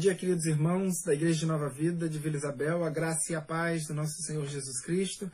Dia, 0.00 0.14
queridos 0.14 0.46
irmãos 0.46 1.02
da 1.04 1.12
Igreja 1.12 1.40
de 1.40 1.44
Nova 1.44 1.68
Vida 1.68 2.08
de 2.08 2.18
Vila 2.18 2.34
Isabel. 2.34 2.84
A 2.84 2.88
graça 2.88 3.32
e 3.32 3.34
a 3.34 3.40
paz 3.42 3.86
do 3.86 3.92
nosso 3.92 4.22
Senhor 4.22 4.46
Jesus 4.46 4.80
Cristo 4.80 5.30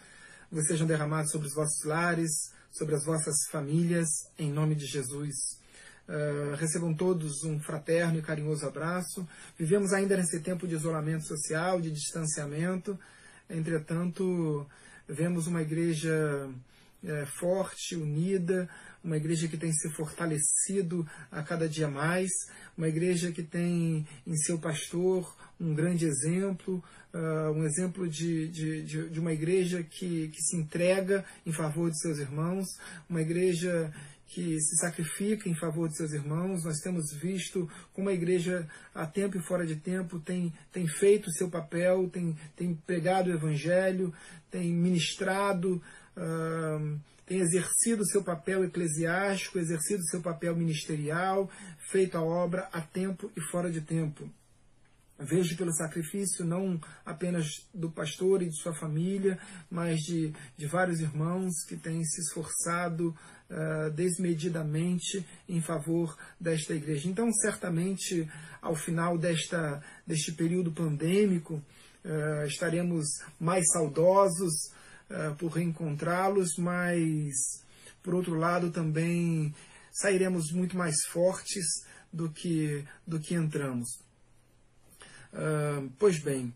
sejam 0.66 0.88
derramados 0.88 1.30
sobre 1.30 1.46
os 1.46 1.54
vossos 1.54 1.84
lares, 1.84 2.50
sobre 2.72 2.96
as 2.96 3.04
vossas 3.04 3.46
famílias, 3.48 4.08
em 4.36 4.50
nome 4.50 4.74
de 4.74 4.84
Jesus. 4.84 5.36
Uh, 6.08 6.56
recebam 6.56 6.92
todos 6.92 7.44
um 7.44 7.60
fraterno 7.60 8.18
e 8.18 8.22
carinhoso 8.22 8.66
abraço. 8.66 9.24
Vivemos 9.56 9.92
ainda 9.92 10.16
nesse 10.16 10.40
tempo 10.40 10.66
de 10.66 10.74
isolamento 10.74 11.24
social, 11.26 11.80
de 11.80 11.92
distanciamento. 11.92 12.98
Entretanto, 13.48 14.66
vemos 15.06 15.46
uma 15.46 15.62
igreja 15.62 16.50
é, 17.04 17.24
forte, 17.24 17.94
unida, 17.94 18.68
uma 19.02 19.16
igreja 19.16 19.48
que 19.48 19.56
tem 19.56 19.72
se 19.72 19.88
fortalecido 19.90 21.06
a 21.30 21.42
cada 21.42 21.68
dia 21.68 21.88
mais, 21.88 22.30
uma 22.76 22.88
igreja 22.88 23.32
que 23.32 23.42
tem 23.42 24.06
em 24.26 24.36
seu 24.36 24.58
pastor 24.58 25.34
um 25.58 25.74
grande 25.74 26.04
exemplo, 26.04 26.82
uh, 27.14 27.50
um 27.52 27.64
exemplo 27.64 28.08
de, 28.08 28.48
de, 28.48 28.82
de, 28.82 29.08
de, 29.08 29.20
uma 29.20 29.32
igreja 29.32 29.82
que, 29.82 30.28
que 30.28 30.42
se 30.42 30.56
entrega 30.56 31.24
em 31.46 31.52
favor 31.52 31.90
de 31.90 31.98
seus 31.98 32.18
irmãos, 32.18 32.66
uma 33.08 33.22
igreja 33.22 33.92
que 34.26 34.60
se 34.60 34.76
sacrifica 34.76 35.48
em 35.48 35.54
favor 35.54 35.88
de 35.88 35.96
seus 35.96 36.12
irmãos. 36.12 36.64
Nós 36.64 36.78
temos 36.80 37.12
visto 37.14 37.70
como 37.94 38.08
a 38.08 38.12
igreja, 38.12 38.68
a 38.94 39.06
tempo 39.06 39.38
e 39.38 39.42
fora 39.42 39.64
de 39.64 39.76
tempo, 39.76 40.18
tem, 40.18 40.52
tem 40.72 40.86
feito 40.86 41.28
o 41.28 41.32
seu 41.32 41.48
papel, 41.48 42.08
tem, 42.10 42.36
tem 42.56 42.74
pregado 42.74 43.30
o 43.30 43.34
evangelho, 43.34 44.12
tem 44.50 44.72
ministrado. 44.72 45.80
Uh, 46.16 46.98
tem 47.26 47.40
exercido 47.40 48.06
seu 48.06 48.22
papel 48.22 48.64
eclesiástico, 48.64 49.58
exercido 49.58 50.02
seu 50.04 50.22
papel 50.22 50.54
ministerial, 50.54 51.50
feito 51.90 52.16
a 52.16 52.22
obra 52.22 52.68
a 52.72 52.80
tempo 52.80 53.30
e 53.36 53.40
fora 53.50 53.68
de 53.70 53.80
tempo. 53.80 54.30
Vejo 55.18 55.56
pelo 55.56 55.72
sacrifício 55.72 56.44
não 56.44 56.78
apenas 57.04 57.66
do 57.72 57.90
pastor 57.90 58.42
e 58.42 58.50
de 58.50 58.56
sua 58.56 58.74
família, 58.74 59.38
mas 59.70 59.98
de, 60.00 60.32
de 60.56 60.66
vários 60.66 61.00
irmãos 61.00 61.64
que 61.66 61.74
têm 61.74 62.04
se 62.04 62.20
esforçado 62.20 63.16
uh, 63.50 63.90
desmedidamente 63.92 65.26
em 65.48 65.60
favor 65.60 66.14
desta 66.38 66.74
igreja. 66.74 67.08
Então, 67.08 67.32
certamente, 67.32 68.30
ao 68.60 68.76
final 68.76 69.16
desta, 69.16 69.82
deste 70.06 70.32
período 70.32 70.70
pandêmico, 70.70 71.54
uh, 72.04 72.46
estaremos 72.46 73.06
mais 73.40 73.64
saudosos, 73.72 74.70
uh, 75.10 75.34
por 75.36 75.52
reencontrá-los, 75.52 76.56
mas, 76.58 77.34
por 78.02 78.14
outro 78.14 78.34
lado, 78.34 78.70
também 78.70 79.54
sairemos 79.92 80.52
muito 80.52 80.76
mais 80.76 80.96
fortes 81.10 81.84
do 82.12 82.30
que, 82.30 82.84
do 83.06 83.18
que 83.18 83.34
entramos. 83.34 83.88
Uh, 85.32 85.90
pois 85.98 86.18
bem, 86.18 86.52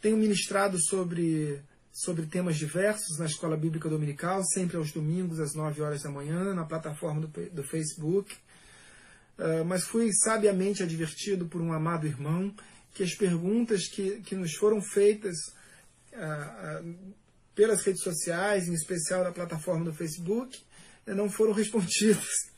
tenho 0.00 0.16
ministrado 0.16 0.78
sobre, 0.80 1.60
sobre 1.92 2.26
temas 2.26 2.56
diversos 2.56 3.18
na 3.18 3.26
Escola 3.26 3.56
Bíblica 3.56 3.88
Dominical, 3.88 4.42
sempre 4.44 4.76
aos 4.76 4.92
domingos, 4.92 5.38
às 5.38 5.54
9 5.54 5.82
horas 5.82 6.02
da 6.02 6.10
manhã, 6.10 6.54
na 6.54 6.64
plataforma 6.64 7.20
do, 7.20 7.28
do 7.50 7.62
Facebook. 7.62 8.34
Uh, 9.38 9.64
mas 9.64 9.84
fui 9.84 10.10
sabiamente 10.12 10.82
advertido 10.82 11.46
por 11.46 11.60
um 11.60 11.72
amado 11.72 12.06
irmão 12.06 12.54
que 12.94 13.02
as 13.02 13.14
perguntas 13.14 13.88
que, 13.88 14.20
que 14.20 14.34
nos 14.34 14.54
foram 14.54 14.82
feitas 14.82 15.36
uh, 16.12 17.14
pelas 17.54 17.82
redes 17.82 18.02
sociais, 18.02 18.68
em 18.68 18.74
especial 18.74 19.24
na 19.24 19.32
plataforma 19.32 19.84
do 19.84 19.94
Facebook, 19.94 20.58
eh, 21.06 21.14
não 21.14 21.30
foram 21.30 21.52
respondidas. 21.54 22.50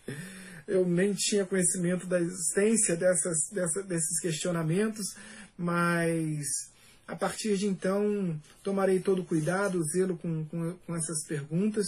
Eu 0.67 0.87
nem 0.87 1.13
tinha 1.13 1.45
conhecimento 1.45 2.07
da 2.07 2.21
existência 2.21 2.97
dessas, 2.97 3.49
dessa, 3.51 3.83
desses 3.83 4.21
questionamentos, 4.21 5.07
mas 5.57 6.47
a 7.07 7.17
partir 7.17 7.57
de 7.57 7.67
então 7.67 8.41
tomarei 8.63 9.01
todo 9.01 9.25
cuidado, 9.25 9.83
zelo 9.85 10.17
com, 10.17 10.45
com, 10.47 10.75
com 10.87 10.97
essas 10.97 11.25
perguntas 11.27 11.87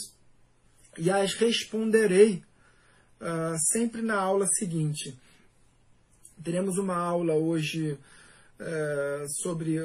e 0.99 1.11
as 1.11 1.35
responderei 1.35 2.43
uh, 3.21 3.57
sempre 3.73 4.03
na 4.03 4.17
aula 4.17 4.47
seguinte. 4.59 5.17
Teremos 6.43 6.79
uma 6.79 6.97
aula 6.97 7.35
hoje 7.35 7.99
é, 8.59 9.27
sobre 9.43 9.79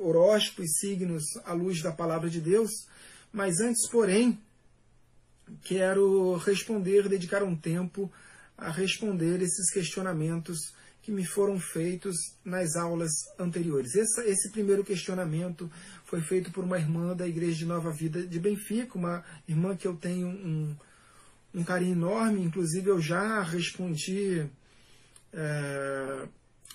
horóscopo 0.00 0.62
e 0.62 0.68
signos 0.68 1.24
à 1.44 1.52
luz 1.52 1.82
da 1.82 1.92
palavra 1.92 2.28
de 2.28 2.40
Deus, 2.40 2.70
mas 3.32 3.60
antes, 3.60 3.88
porém, 3.88 4.38
quero 5.62 6.36
responder, 6.36 7.08
dedicar 7.08 7.42
um 7.42 7.56
tempo 7.56 8.12
a 8.56 8.70
responder 8.70 9.40
esses 9.42 9.72
questionamentos 9.72 10.72
que 11.02 11.10
me 11.10 11.24
foram 11.24 11.58
feitos 11.58 12.16
nas 12.44 12.76
aulas 12.76 13.10
anteriores. 13.38 13.94
Esse, 13.94 14.20
esse, 14.22 14.50
primeiro 14.52 14.84
questionamento 14.84 15.70
foi 16.04 16.20
feito 16.20 16.52
por 16.52 16.62
uma 16.62 16.78
irmã 16.78 17.14
da 17.16 17.26
Igreja 17.26 17.58
de 17.58 17.66
Nova 17.66 17.90
Vida 17.90 18.24
de 18.24 18.38
Benfica, 18.38 18.96
uma 18.96 19.24
irmã 19.48 19.76
que 19.76 19.86
eu 19.86 19.96
tenho 19.96 20.28
um, 20.28 20.76
um 21.52 21.64
carinho 21.64 21.92
enorme, 21.92 22.42
inclusive 22.42 22.88
eu 22.88 23.00
já 23.00 23.42
respondi 23.42 24.46
é, 25.32 26.28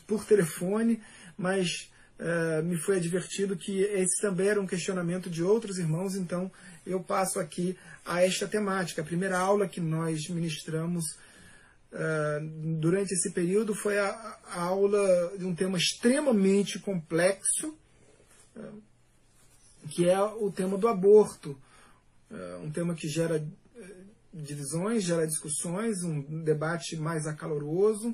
por 0.05 0.25
telefone 0.25 1.01
mas 1.37 1.89
uh, 2.19 2.63
me 2.63 2.77
foi 2.77 2.97
advertido 2.97 3.55
que 3.55 3.81
esse 3.81 4.21
também 4.21 4.47
era 4.47 4.61
um 4.61 4.67
questionamento 4.67 5.29
de 5.29 5.43
outros 5.43 5.77
irmãos, 5.77 6.15
então 6.15 6.51
eu 6.85 7.01
passo 7.01 7.39
aqui 7.39 7.77
a 8.05 8.23
esta 8.23 8.47
temática. 8.47 9.01
A 9.01 9.05
primeira 9.05 9.37
aula 9.37 9.67
que 9.67 9.79
nós 9.79 10.27
ministramos 10.29 11.05
uh, 11.91 12.77
durante 12.79 13.13
esse 13.13 13.31
período 13.31 13.75
foi 13.75 13.99
a, 13.99 14.09
a, 14.45 14.61
aula 14.61 15.37
de 15.37 15.45
um 15.45 15.53
tema 15.53 15.77
extremamente 15.77 16.79
complexo, 16.79 17.77
uh, 18.55 18.81
que 19.89 20.09
é 20.09 20.19
o 20.19 20.51
tema 20.51 20.77
do 20.77 20.87
aborto. 20.87 21.57
um 22.61 22.69
tema 22.69 22.93
que 22.93 23.07
gera 23.07 23.41
divisões, 24.33 25.03
gera 25.03 25.25
discussões, 25.25 26.03
um 26.03 26.43
debate 26.43 26.95
mais 26.97 27.25
acaloroso, 27.25 28.13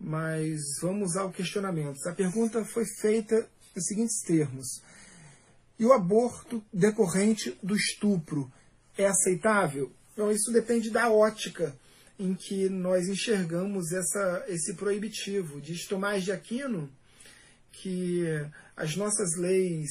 mas 0.00 0.60
vamos 0.80 1.16
ao 1.16 1.30
questionamento. 1.30 2.06
A 2.06 2.14
pergunta 2.14 2.64
foi 2.64 2.84
feita 3.00 3.48
nos 3.74 3.84
seguintes 3.86 4.20
termos: 4.22 4.82
E 5.78 5.84
o 5.84 5.92
aborto 5.92 6.62
decorrente 6.72 7.58
do 7.62 7.74
estupro 7.74 8.50
é 8.96 9.06
aceitável? 9.06 9.92
Então, 10.12 10.30
isso 10.30 10.52
depende 10.52 10.90
da 10.90 11.10
ótica 11.10 11.74
em 12.18 12.34
que 12.34 12.68
nós 12.68 13.08
enxergamos 13.08 13.92
essa, 13.92 14.44
esse 14.48 14.74
proibitivo. 14.74 15.60
Diz 15.60 15.86
Tomás 15.86 16.24
de 16.24 16.32
Aquino 16.32 16.90
que 17.70 18.24
as 18.76 18.96
nossas 18.96 19.36
leis, 19.36 19.88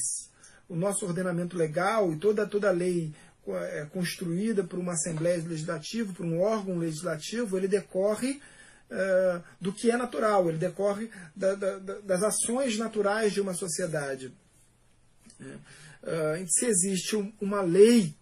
o 0.68 0.76
nosso 0.76 1.06
ordenamento 1.06 1.56
legal 1.56 2.12
e 2.12 2.18
toda, 2.18 2.46
toda 2.46 2.70
lei 2.70 3.14
é, 3.46 3.86
construída 3.90 4.62
por 4.62 4.78
uma 4.78 4.92
Assembleia 4.92 5.42
Legislativa, 5.42 6.12
por 6.12 6.26
um 6.26 6.40
órgão 6.40 6.76
legislativo, 6.76 7.56
ele 7.56 7.66
decorre 7.66 8.40
uh, 8.90 9.42
do 9.60 9.72
que 9.72 9.90
é 9.90 9.96
natural, 9.96 10.48
ele 10.48 10.58
decorre 10.58 11.10
da, 11.34 11.54
da, 11.54 11.78
das 11.78 12.22
ações 12.22 12.78
naturais 12.78 13.32
de 13.32 13.40
uma 13.40 13.54
sociedade. 13.54 14.32
Uh, 15.40 16.46
se 16.48 16.66
existe 16.66 17.16
um, 17.16 17.32
uma 17.40 17.60
lei 17.60 18.14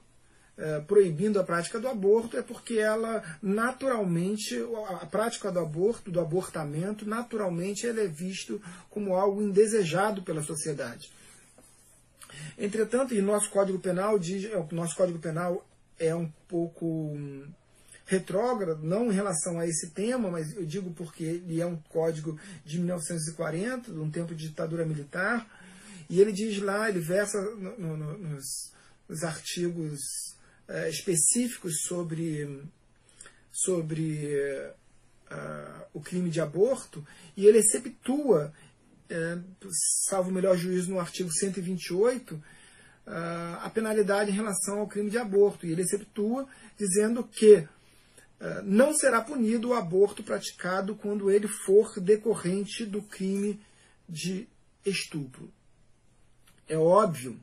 uh, 0.58 0.85
proibindo 0.87 1.38
a 1.38 1.44
prática 1.44 1.78
do 1.78 1.88
aborto, 1.88 2.37
é 2.37 2.42
porque 2.42 2.78
ela 2.78 3.23
naturalmente, 3.42 4.56
a 5.00 5.06
prática 5.06 5.50
do 5.50 5.61
aborto, 5.61 6.11
do 6.11 6.20
abortamento, 6.20 7.08
naturalmente 7.08 7.87
é 7.87 7.92
visto 8.06 8.61
como 8.90 9.14
algo 9.14 9.42
indesejado 9.42 10.23
pela 10.23 10.42
sociedade. 10.42 11.11
Entretanto, 12.58 13.14
e 13.14 13.23
nosso 13.23 13.50
Código 13.50 13.78
Penal 13.78 14.18
diz, 14.18 14.50
o 14.52 14.75
nosso 14.75 14.94
Código 14.96 15.18
Penal 15.18 15.66
é 15.99 16.14
um 16.14 16.30
pouco 16.49 17.16
retrógrado, 18.07 18.83
não 18.83 19.11
em 19.11 19.15
relação 19.15 19.59
a 19.59 19.67
esse 19.67 19.91
tema, 19.91 20.31
mas 20.31 20.55
eu 20.55 20.65
digo 20.65 20.93
porque 20.93 21.25
ele 21.25 21.61
é 21.61 21.67
um 21.67 21.77
código 21.77 22.39
de 22.65 22.79
1940, 22.79 23.93
de 23.93 23.99
um 23.99 24.11
tempo 24.11 24.35
de 24.35 24.49
ditadura 24.49 24.87
militar, 24.87 25.47
e 26.09 26.21
ele 26.21 26.33
diz 26.33 26.59
lá, 26.61 26.89
ele 26.89 27.01
versa 27.01 27.41
no, 27.57 27.97
no, 27.97 28.19
nos, 28.19 28.73
nos, 29.09 29.25
artigos 29.25 30.01
é, 30.69 30.89
específicos 30.89 31.81
sobre, 31.83 32.63
sobre 33.51 34.39
uh, 35.31 35.85
o 35.93 36.01
crime 36.01 36.31
de 36.31 36.41
aborto, 36.41 37.05
e 37.37 37.45
ele 37.45 37.59
exceptua, 37.59 38.53
é, 39.11 39.39
salvo 40.09 40.31
o 40.31 40.33
melhor 40.33 40.57
juízo 40.57 40.91
no 40.91 41.01
artigo 41.01 41.33
128, 41.33 42.35
uh, 42.35 42.41
a 43.63 43.71
penalidade 43.71 44.31
em 44.31 44.35
relação 44.35 44.79
ao 44.79 44.87
crime 44.87 45.11
de 45.11 45.19
aborto. 45.19 45.67
E 45.67 45.73
ele 45.73 45.83
exceptua 45.83 46.47
dizendo 46.79 47.25
que 47.25 47.55
eh, 47.55 47.69
não 48.64 48.93
será 48.93 49.23
punido 49.23 49.69
o 49.71 49.75
aborto 49.75 50.23
praticado 50.23 50.95
quando 50.95 51.31
ele 51.31 51.49
for 51.49 52.00
decorrente 52.00 52.85
do 52.85 53.02
crime 53.02 53.61
de 54.09 54.49
estupro. 54.85 55.50
É 56.69 56.76
óbvio 56.76 57.40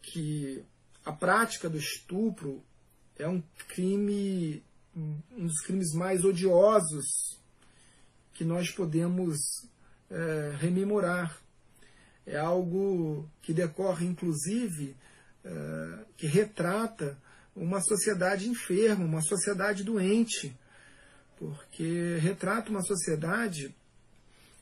que 0.00 0.64
a 1.04 1.12
prática 1.12 1.68
do 1.68 1.78
estupro 1.78 2.62
é 3.18 3.28
um 3.28 3.42
crime, 3.68 4.62
um 4.96 5.46
dos 5.46 5.60
crimes 5.60 5.92
mais 5.94 6.24
odiosos 6.24 7.38
que 8.34 8.42
que 8.42 8.44
nós 8.44 8.72
podemos 8.72 9.38
é, 10.10 10.56
rememorar. 10.58 11.38
É 12.26 12.36
algo 12.36 13.30
que 13.40 13.52
decorre, 13.52 14.04
inclusive, 14.04 14.96
é, 15.44 16.04
que 16.16 16.26
retrata 16.26 17.16
uma 17.54 17.80
sociedade 17.80 18.48
enferma, 18.48 19.04
uma 19.04 19.22
sociedade 19.22 19.84
doente, 19.84 20.56
porque 21.36 22.18
retrata 22.20 22.70
uma 22.70 22.82
sociedade 22.82 23.74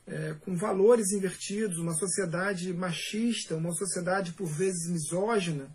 é, 0.07 0.35
com 0.41 0.55
valores 0.55 1.11
invertidos, 1.11 1.77
uma 1.77 1.93
sociedade 1.93 2.73
machista, 2.73 3.55
uma 3.55 3.73
sociedade 3.73 4.33
por 4.33 4.47
vezes 4.47 4.89
misógina, 4.89 5.69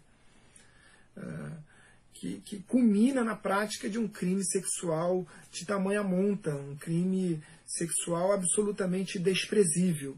é, 1.16 1.66
que, 2.12 2.40
que 2.44 2.60
culmina 2.60 3.22
na 3.22 3.36
prática 3.36 3.88
de 3.88 3.98
um 3.98 4.08
crime 4.08 4.44
sexual 4.44 5.26
de 5.50 5.64
tamanha 5.64 6.02
monta, 6.02 6.54
um 6.54 6.76
crime 6.76 7.42
sexual 7.66 8.32
absolutamente 8.32 9.18
desprezível. 9.18 10.16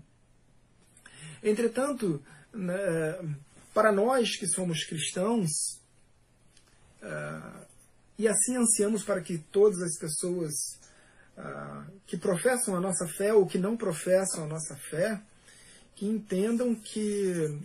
Entretanto, 1.43 2.23
né, 2.53 2.75
para 3.75 3.93
nós 3.93 4.37
que 4.37 4.47
somos 4.47 4.85
cristãos, 4.85 5.79
uh, 7.03 7.67
e 8.19 8.27
assim 8.27 8.57
ansiamos 8.57 9.05
para 9.05 9.21
que 9.21 9.39
todas 9.39 9.81
as 9.81 9.97
pessoas 9.99 10.53
uh, 11.37 11.91
que 12.07 12.17
professam 12.17 12.75
a 12.77 12.81
nossa 12.81 13.07
fé 13.07 13.33
ou 13.33 13.47
que 13.47 13.59
não 13.59 13.77
professam 13.77 14.45
a 14.45 14.47
nossa 14.47 14.77
fé, 14.91 15.21
que 15.95 16.07
entendam 16.07 16.75
que 16.75 17.59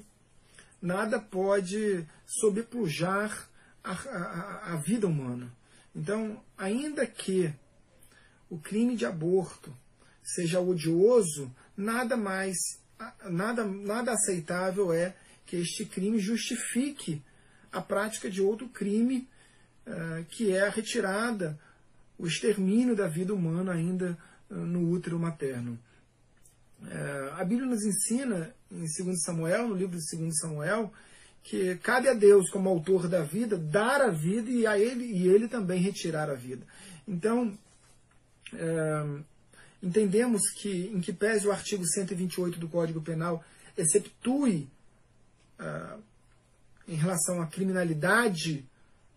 nada 0.81 1.19
pode 1.19 2.05
sobrepujar 2.27 3.49
a, 3.83 3.91
a, 3.91 4.73
a 4.73 4.75
vida 4.77 5.07
humana. 5.07 5.51
Então, 5.95 6.41
ainda 6.57 7.05
que 7.05 7.53
o 8.49 8.57
crime 8.57 8.95
de 8.95 9.05
aborto 9.05 9.75
seja 10.23 10.59
odioso, 10.59 11.53
nada 11.75 12.15
mais, 12.15 12.55
nada, 13.29 13.63
nada 13.63 14.13
aceitável 14.13 14.93
é 14.93 15.15
que 15.45 15.57
este 15.57 15.85
crime 15.85 16.19
justifique 16.19 17.21
a 17.73 17.81
prática 17.81 18.29
de 18.29 18.41
outro 18.41 18.69
crime, 18.69 19.27
uh, 19.87 20.23
que 20.29 20.51
é 20.51 20.61
a 20.61 20.69
retirada, 20.69 21.59
o 22.17 22.27
extermínio 22.27 22.95
da 22.95 23.07
vida 23.07 23.33
humana 23.33 23.73
ainda 23.73 24.17
uh, 24.49 24.55
no 24.55 24.89
útero 24.91 25.19
materno. 25.19 25.77
Uh, 26.81 27.33
a 27.39 27.43
Bíblia 27.43 27.67
nos 27.67 27.83
ensina, 27.83 28.53
em 28.71 28.85
2 28.85 29.23
Samuel, 29.23 29.67
no 29.67 29.75
livro 29.75 29.97
de 29.97 30.17
2 30.17 30.37
Samuel, 30.39 30.93
que 31.43 31.75
cabe 31.77 32.07
a 32.07 32.13
Deus, 32.13 32.49
como 32.49 32.69
autor 32.69 33.09
da 33.09 33.21
vida, 33.21 33.57
dar 33.57 34.01
a 34.01 34.09
vida 34.09 34.49
e 34.49 34.65
a 34.65 34.79
ele 34.79 35.03
e 35.03 35.27
ele 35.27 35.47
também 35.47 35.81
retirar 35.81 36.29
a 36.29 36.35
vida. 36.35 36.65
Então, 37.05 37.57
é, 38.53 39.23
entendemos 39.81 40.49
que, 40.51 40.87
em 40.87 41.01
que 41.01 41.11
pese 41.11 41.45
o 41.45 41.51
artigo 41.51 41.85
128 41.85 42.57
do 42.57 42.69
Código 42.69 43.01
Penal 43.01 43.43
exceptue 43.77 44.69
é, 45.59 45.97
em 46.87 46.95
relação 46.95 47.41
à 47.41 47.47
criminalidade 47.47 48.67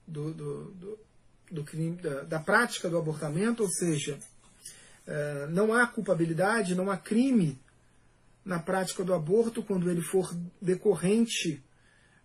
do, 0.06 0.32
do, 0.32 0.64
do, 0.72 0.98
do 1.50 1.64
crime, 1.64 1.96
da, 1.96 2.22
da, 2.22 2.40
prática 2.40 2.88
do 2.88 2.98
abortamento, 2.98 3.62
ou 3.62 3.68
seja, 3.68 4.18
é, 5.06 5.46
não 5.48 5.72
há 5.72 5.86
culpabilidade, 5.86 6.74
não 6.74 6.90
há 6.90 6.96
crime 6.96 7.58
na 8.44 8.60
prática 8.60 9.02
do 9.02 9.12
aborto 9.12 9.62
quando 9.62 9.90
ele 9.90 10.02
for 10.02 10.32
decorrente 10.62 11.62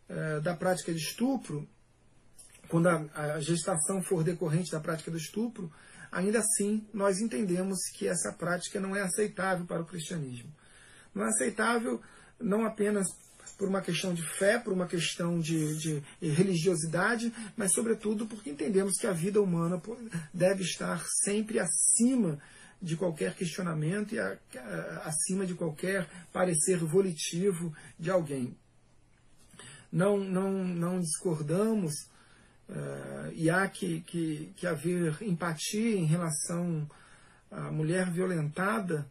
eh, 0.08 0.42
da 0.42 0.54
prática 0.54 0.94
de 0.94 1.00
estupro, 1.00 1.66
quando 2.68 2.88
a, 2.88 3.06
a 3.14 3.40
gestação 3.40 4.04
for 4.04 4.26
decorrente 4.26 4.70
da 4.70 4.80
prática 4.80 5.10
do 5.10 5.16
estupro, 5.16 5.72
ainda 6.12 6.40
assim 6.40 6.86
nós 6.94 7.20
entendemos 7.22 7.80
que 7.94 8.10
essa 8.10 8.34
prática 8.34 8.78
não 8.78 8.94
é 8.94 9.02
aceitável 9.02 9.66
para 9.66 9.82
o 9.82 9.86
cristianismo. 9.86 10.54
Não 11.16 11.24
é 11.24 11.30
aceitável 11.30 12.02
não 12.38 12.66
apenas 12.66 13.08
por 13.62 13.70
uma 13.70 13.82
questão 13.82 14.12
de 14.12 14.24
fé, 14.24 14.58
por 14.58 14.74
uma 14.74 14.88
questão 14.88 15.40
de, 15.40 15.78
de, 15.78 16.04
religiosidade, 16.20 17.32
mas 17.56 17.72
sobretudo 17.74 18.26
porque 18.26 18.50
entendemos 18.50 18.98
que 19.00 19.06
a 19.06 19.14
vida 19.14 19.40
humana 19.40 19.80
deve 20.34 20.64
estar 20.64 21.06
sempre 21.24 21.60
acima 21.60 22.40
de 22.82 22.98
qualquer 22.98 23.36
questionamento 23.36 24.16
e 24.16 24.20
acima 25.04 25.46
de 25.46 25.54
qualquer 25.54 26.10
parecer 26.34 26.80
volitivo 26.80 27.72
de 28.00 28.10
alguém. 28.10 28.58
Não, 29.92 30.18
não, 30.18 30.52
não 30.52 31.00
discordamos 31.00 31.94
uh, 32.68 33.32
e 33.36 33.48
há 33.48 33.68
que, 33.68 34.02
que, 34.02 34.54
que 34.58 34.66
haver 34.66 35.22
empatia 35.22 35.98
em 35.98 36.06
relação 36.06 36.90
à 37.52 37.70
mulher 37.70 38.10
violentada 38.10 39.06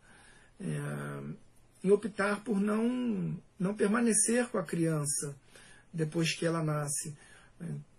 uh, 0.59 1.37
em 1.83 1.91
optar 1.91 2.43
por 2.45 2.61
não, 2.61 3.37
não 3.59 3.75
permanecer 3.75 4.47
com 4.49 4.59
a 4.59 4.65
criança 4.65 5.35
depois 5.93 6.35
que 6.35 6.47
ela 6.47 6.63
nasce. 6.63 7.15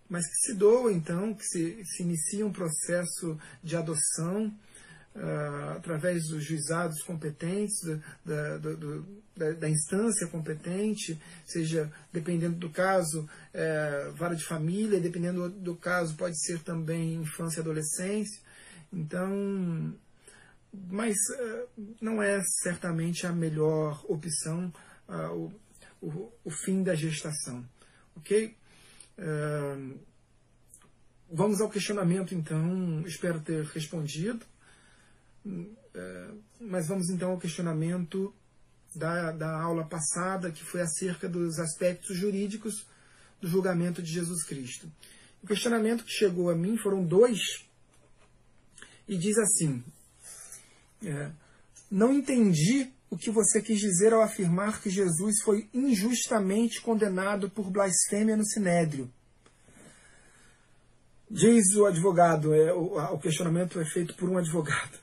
Mas 0.08 0.26
que 0.26 0.46
se 0.46 0.54
doa, 0.54 0.92
então, 0.92 1.34
que 1.34 1.44
se, 1.44 1.84
se 1.84 2.02
inicia 2.02 2.46
um 2.46 2.52
processo 2.52 3.38
de 3.62 3.76
adoção, 3.76 4.52
uh, 5.14 5.76
através 5.76 6.28
dos 6.28 6.44
juizados 6.44 7.02
competentes, 7.02 7.74
da, 8.24 8.58
da, 8.58 8.72
da, 9.36 9.52
da, 9.52 9.68
instância 9.68 10.26
competente, 10.28 11.20
seja 11.46 11.90
dependendo 12.12 12.56
do 12.56 12.70
caso, 12.70 13.28
é, 13.52 14.10
vara 14.14 14.34
de 14.34 14.44
família, 14.44 15.00
dependendo 15.00 15.48
do 15.48 15.74
caso, 15.74 16.14
pode 16.16 16.38
ser 16.44 16.60
também 16.60 17.14
infância 17.14 17.60
e 17.60 17.62
adolescência. 17.62 18.40
Então, 18.92 19.94
mas 20.72 21.16
uh, 21.16 21.68
não 22.00 22.22
é 22.22 22.40
certamente 22.62 23.26
a 23.26 23.32
melhor 23.32 24.04
opção 24.08 24.72
uh, 25.08 25.52
o, 26.00 26.06
o, 26.06 26.32
o, 26.44 26.50
fim 26.50 26.82
da 26.82 26.94
gestação. 26.94 27.64
Ok? 28.16 28.56
Uh, 29.18 29.98
vamos 31.30 31.60
ao 31.60 31.68
questionamento, 31.68 32.34
então. 32.34 33.02
Espero 33.06 33.40
ter 33.40 33.64
respondido. 33.64 34.44
É, 35.94 36.28
mas 36.60 36.88
vamos 36.88 37.10
então 37.10 37.32
ao 37.32 37.38
questionamento 37.38 38.34
da, 38.94 39.32
da 39.32 39.60
aula 39.60 39.84
passada, 39.84 40.50
que 40.50 40.64
foi 40.64 40.80
acerca 40.80 41.28
dos 41.28 41.58
aspectos 41.58 42.16
jurídicos 42.16 42.86
do 43.40 43.48
julgamento 43.48 44.02
de 44.02 44.10
Jesus 44.10 44.44
Cristo. 44.44 44.90
O 45.42 45.46
questionamento 45.46 46.04
que 46.04 46.12
chegou 46.12 46.50
a 46.50 46.54
mim 46.54 46.78
foram 46.78 47.04
dois, 47.04 47.66
e 49.08 49.18
diz 49.18 49.36
assim: 49.36 49.82
é, 51.04 51.30
Não 51.90 52.12
entendi 52.12 52.90
o 53.10 53.16
que 53.16 53.30
você 53.30 53.60
quis 53.60 53.78
dizer 53.78 54.12
ao 54.12 54.22
afirmar 54.22 54.80
que 54.80 54.88
Jesus 54.88 55.42
foi 55.42 55.68
injustamente 55.74 56.80
condenado 56.80 57.50
por 57.50 57.70
blasfêmia 57.70 58.36
no 58.36 58.44
Sinédrio. 58.44 59.10
Diz 61.30 61.74
o 61.76 61.86
advogado, 61.86 62.54
é, 62.54 62.72
o, 62.72 62.96
o 63.14 63.18
questionamento 63.18 63.78
é 63.80 63.84
feito 63.84 64.14
por 64.14 64.28
um 64.28 64.38
advogado. 64.38 64.98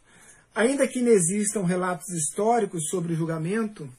Ainda 0.54 0.88
que 0.88 1.02
não 1.02 1.12
existam 1.12 1.64
relatos 1.64 2.10
históricos 2.10 2.90
sobre 2.90 3.14
o 3.14 3.16
julgamento, 3.16 3.90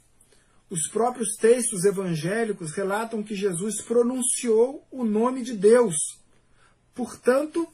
os 0.68 0.88
próprios 0.88 1.34
textos 1.36 1.84
evangélicos 1.84 2.72
relatam 2.72 3.22
que 3.22 3.34
Jesus 3.34 3.82
pronunciou 3.82 4.86
o 4.90 5.04
nome 5.04 5.42
de 5.42 5.56
Deus. 5.56 5.96
Portanto, 6.94 7.66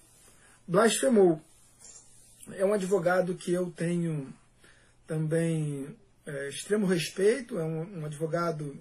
blasfemou. 0.67 1.41
É 2.53 2.65
um 2.65 2.73
advogado 2.73 3.35
que 3.35 3.53
eu 3.53 3.71
tenho 3.71 4.33
também 5.07 5.89
é, 6.25 6.49
extremo 6.49 6.87
respeito, 6.87 7.59
é 7.59 7.65
um, 7.65 8.01
um 8.01 8.07
advogado 8.07 8.77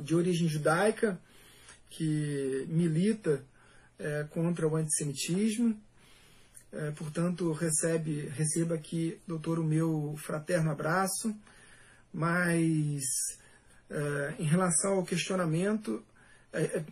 de 0.00 0.14
origem 0.14 0.48
judaica 0.48 1.18
que 1.90 2.66
milita 2.68 3.44
é, 3.98 4.24
contra 4.30 4.66
o 4.66 4.76
antissemitismo 4.76 5.78
é, 6.72 6.90
portanto, 6.92 7.52
recebe, 7.52 8.30
receba 8.34 8.74
aqui, 8.74 9.20
doutor, 9.26 9.58
o 9.58 9.64
meu 9.64 10.14
fraterno 10.16 10.70
abraço. 10.70 11.36
Mas, 12.12 13.02
é, 13.90 14.34
em 14.38 14.44
relação 14.44 14.94
ao 14.94 15.04
questionamento, 15.04 16.02
é, 16.50 16.78
é 16.78 16.84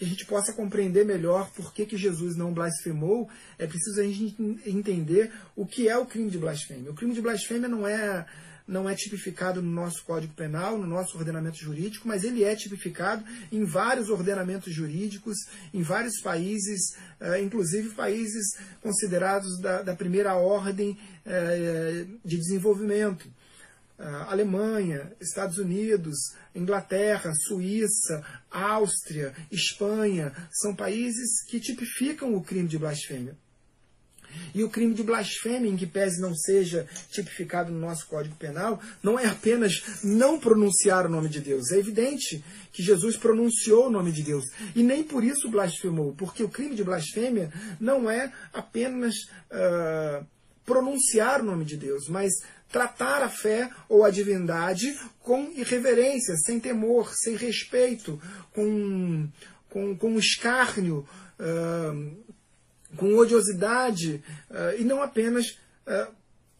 que 0.00 0.06
a 0.06 0.08
gente 0.08 0.24
possa 0.24 0.54
compreender 0.54 1.04
melhor 1.04 1.50
por 1.50 1.74
que, 1.74 1.84
que 1.84 1.94
Jesus 1.94 2.34
não 2.34 2.54
blasfemou, 2.54 3.28
é 3.58 3.66
preciso 3.66 4.00
a 4.00 4.04
gente 4.04 4.34
entender 4.64 5.30
o 5.54 5.66
que 5.66 5.90
é 5.90 5.98
o 5.98 6.06
crime 6.06 6.30
de 6.30 6.38
blasfêmia. 6.38 6.90
O 6.90 6.94
crime 6.94 7.12
de 7.12 7.20
blasfêmia 7.20 7.68
não 7.68 7.86
é 7.86 8.24
não 8.66 8.88
é 8.88 8.94
tipificado 8.94 9.60
no 9.60 9.70
nosso 9.70 10.04
Código 10.04 10.32
Penal, 10.32 10.78
no 10.78 10.86
nosso 10.86 11.18
ordenamento 11.18 11.58
jurídico, 11.58 12.06
mas 12.06 12.22
ele 12.22 12.44
é 12.44 12.54
tipificado 12.54 13.24
em 13.50 13.64
vários 13.64 14.08
ordenamentos 14.08 14.72
jurídicos, 14.72 15.36
em 15.74 15.82
vários 15.82 16.20
países, 16.20 16.96
eh, 17.18 17.42
inclusive 17.42 17.90
países 17.90 18.56
considerados 18.80 19.60
da, 19.60 19.82
da 19.82 19.96
primeira 19.96 20.36
ordem 20.36 20.96
eh, 21.26 22.06
de 22.24 22.36
desenvolvimento. 22.38 23.28
Alemanha, 24.28 25.12
Estados 25.20 25.58
Unidos, 25.58 26.16
Inglaterra, 26.54 27.32
Suíça, 27.34 28.24
Áustria, 28.50 29.34
Espanha, 29.50 30.32
são 30.50 30.74
países 30.74 31.44
que 31.44 31.60
tipificam 31.60 32.34
o 32.34 32.42
crime 32.42 32.68
de 32.68 32.78
blasfêmia. 32.78 33.36
E 34.54 34.62
o 34.62 34.70
crime 34.70 34.94
de 34.94 35.02
blasfêmia, 35.02 35.70
em 35.70 35.76
que 35.76 35.86
pese 35.86 36.20
não 36.20 36.34
seja 36.34 36.86
tipificado 37.10 37.72
no 37.72 37.80
nosso 37.80 38.06
Código 38.06 38.36
Penal, 38.36 38.80
não 39.02 39.18
é 39.18 39.26
apenas 39.26 39.82
não 40.02 40.38
pronunciar 40.38 41.06
o 41.06 41.10
nome 41.10 41.28
de 41.28 41.40
Deus. 41.40 41.70
É 41.70 41.78
evidente 41.78 42.42
que 42.72 42.82
Jesus 42.82 43.16
pronunciou 43.16 43.86
o 43.86 43.90
nome 43.90 44.12
de 44.12 44.22
Deus 44.22 44.44
e 44.74 44.82
nem 44.82 45.02
por 45.02 45.24
isso 45.24 45.50
blasfemou, 45.50 46.14
porque 46.16 46.42
o 46.42 46.48
crime 46.48 46.74
de 46.74 46.84
blasfêmia 46.84 47.52
não 47.80 48.10
é 48.10 48.32
apenas 48.52 49.14
uh, 49.50 50.24
pronunciar 50.64 51.40
o 51.40 51.44
nome 51.44 51.64
de 51.64 51.76
Deus, 51.76 52.08
mas 52.08 52.30
tratar 52.70 53.22
a 53.22 53.28
fé 53.28 53.70
ou 53.88 54.04
a 54.04 54.10
divindade 54.10 54.98
com 55.20 55.50
irreverência, 55.54 56.36
sem 56.36 56.60
temor, 56.60 57.12
sem 57.14 57.36
respeito, 57.36 58.20
com, 58.52 59.28
com, 59.68 59.96
com 59.96 60.18
escárnio. 60.18 61.06
Uh, 61.38 62.30
com 62.96 63.16
odiosidade 63.16 64.22
uh, 64.50 64.76
e 64.78 64.84
não 64.84 65.02
apenas 65.02 65.58
uh, 65.86 66.12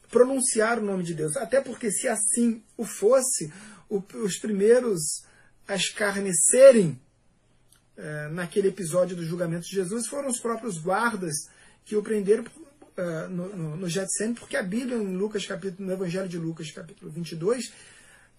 pronunciar 0.08 0.78
o 0.78 0.82
nome 0.82 1.02
de 1.02 1.14
Deus. 1.14 1.36
Até 1.36 1.60
porque, 1.60 1.90
se 1.90 2.08
assim 2.08 2.62
o 2.76 2.84
fosse, 2.84 3.52
o, 3.88 4.02
os 4.22 4.38
primeiros 4.38 5.24
a 5.66 5.74
escarnecerem 5.74 7.00
naquele 8.32 8.68
episódio 8.68 9.14
do 9.14 9.26
julgamento 9.26 9.66
de 9.66 9.74
Jesus 9.74 10.06
foram 10.06 10.28
os 10.28 10.40
próprios 10.40 10.78
guardas 10.78 11.34
que 11.84 11.94
o 11.94 12.02
prenderam 12.02 12.44
no, 13.28 13.56
no, 13.56 13.76
no 13.76 13.88
Getsemane, 13.88 14.34
porque 14.34 14.56
a 14.56 14.62
Bíblia, 14.62 14.96
em 14.96 15.16
Lucas, 15.16 15.46
capítulo, 15.46 15.86
no 15.86 15.92
Evangelho 15.92 16.28
de 16.28 16.38
Lucas, 16.38 16.70
capítulo 16.70 17.10
22, 17.10 17.72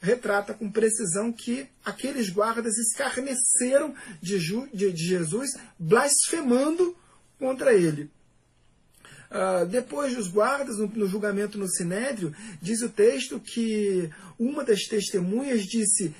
retrata 0.02 0.54
com 0.54 0.72
precisão 0.72 1.32
que 1.32 1.68
aqueles 1.86 2.30
guardas 2.30 2.78
escarneceram 2.78 3.94
de, 4.22 4.40
de, 4.74 4.92
de 4.92 5.08
Jesus, 5.08 5.52
blasfemando 5.78 6.96
contra 7.38 7.74
ele. 7.74 8.10
Uh, 9.32 9.66
depois 9.66 10.14
dos 10.14 10.28
guardas, 10.28 10.78
no, 10.78 10.88
no, 10.88 11.08
julgamento 11.08 11.58
no 11.58 11.68
Sinédrio, 11.68 12.36
diz 12.62 12.82
o 12.82 12.90
texto 12.90 13.40
que 13.40 14.10
uma 14.38 14.64
das 14.64 14.82
testemunhas 14.82 15.64
disse 15.64 16.14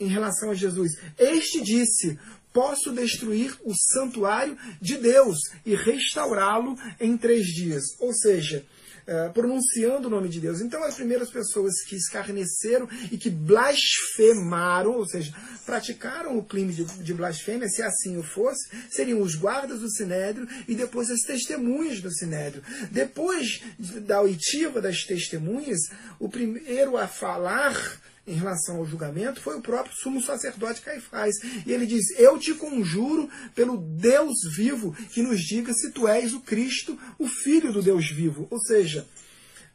em 0.00 0.06
relação 0.06 0.50
a 0.50 0.54
Jesus: 0.54 0.92
Este 1.18 1.60
disse: 1.60 2.18
Posso 2.56 2.90
destruir 2.90 3.54
o 3.66 3.74
santuário 3.74 4.56
de 4.80 4.96
Deus 4.96 5.36
e 5.66 5.74
restaurá-lo 5.74 6.74
em 6.98 7.14
três 7.14 7.44
dias. 7.48 7.84
Ou 8.00 8.14
seja, 8.14 8.64
uh, 9.06 9.30
pronunciando 9.34 10.08
o 10.08 10.10
nome 10.10 10.30
de 10.30 10.40
Deus. 10.40 10.62
Então, 10.62 10.82
as 10.82 10.94
primeiras 10.94 11.28
pessoas 11.28 11.82
que 11.82 11.96
escarneceram 11.96 12.88
e 13.12 13.18
que 13.18 13.28
blasfemaram, 13.28 14.92
ou 14.92 15.06
seja, 15.06 15.34
praticaram 15.66 16.38
o 16.38 16.42
crime 16.42 16.72
de, 16.72 16.84
de 16.84 17.12
blasfêmia, 17.12 17.68
se 17.68 17.82
assim 17.82 18.16
o 18.16 18.22
fosse, 18.22 18.70
seriam 18.88 19.20
os 19.20 19.34
guardas 19.34 19.80
do 19.80 19.90
sinédrio 19.90 20.48
e 20.66 20.74
depois 20.74 21.10
as 21.10 21.20
testemunhas 21.20 22.00
do 22.00 22.10
sinédrio. 22.10 22.62
Depois 22.90 23.60
da 24.00 24.22
oitiva 24.22 24.80
das 24.80 25.04
testemunhas, 25.04 25.80
o 26.18 26.26
primeiro 26.26 26.96
a 26.96 27.06
falar 27.06 28.00
em 28.26 28.34
relação 28.34 28.76
ao 28.76 28.86
julgamento 28.86 29.40
foi 29.40 29.56
o 29.56 29.62
próprio 29.62 29.94
sumo 29.94 30.20
sacerdote 30.20 30.82
Caifás. 30.82 31.36
E 31.64 31.72
ele 31.72 31.86
diz: 31.86 32.10
Eu 32.18 32.38
te 32.38 32.54
conjuro 32.54 33.30
pelo 33.54 33.76
Deus 33.76 34.36
vivo 34.54 34.92
que 35.10 35.22
nos 35.22 35.40
diga 35.40 35.72
se 35.72 35.90
tu 35.90 36.08
és 36.08 36.34
o 36.34 36.40
Cristo, 36.40 36.98
o 37.18 37.26
Filho 37.26 37.72
do 37.72 37.82
Deus 37.82 38.10
vivo. 38.10 38.46
Ou 38.50 38.60
seja, 38.60 39.06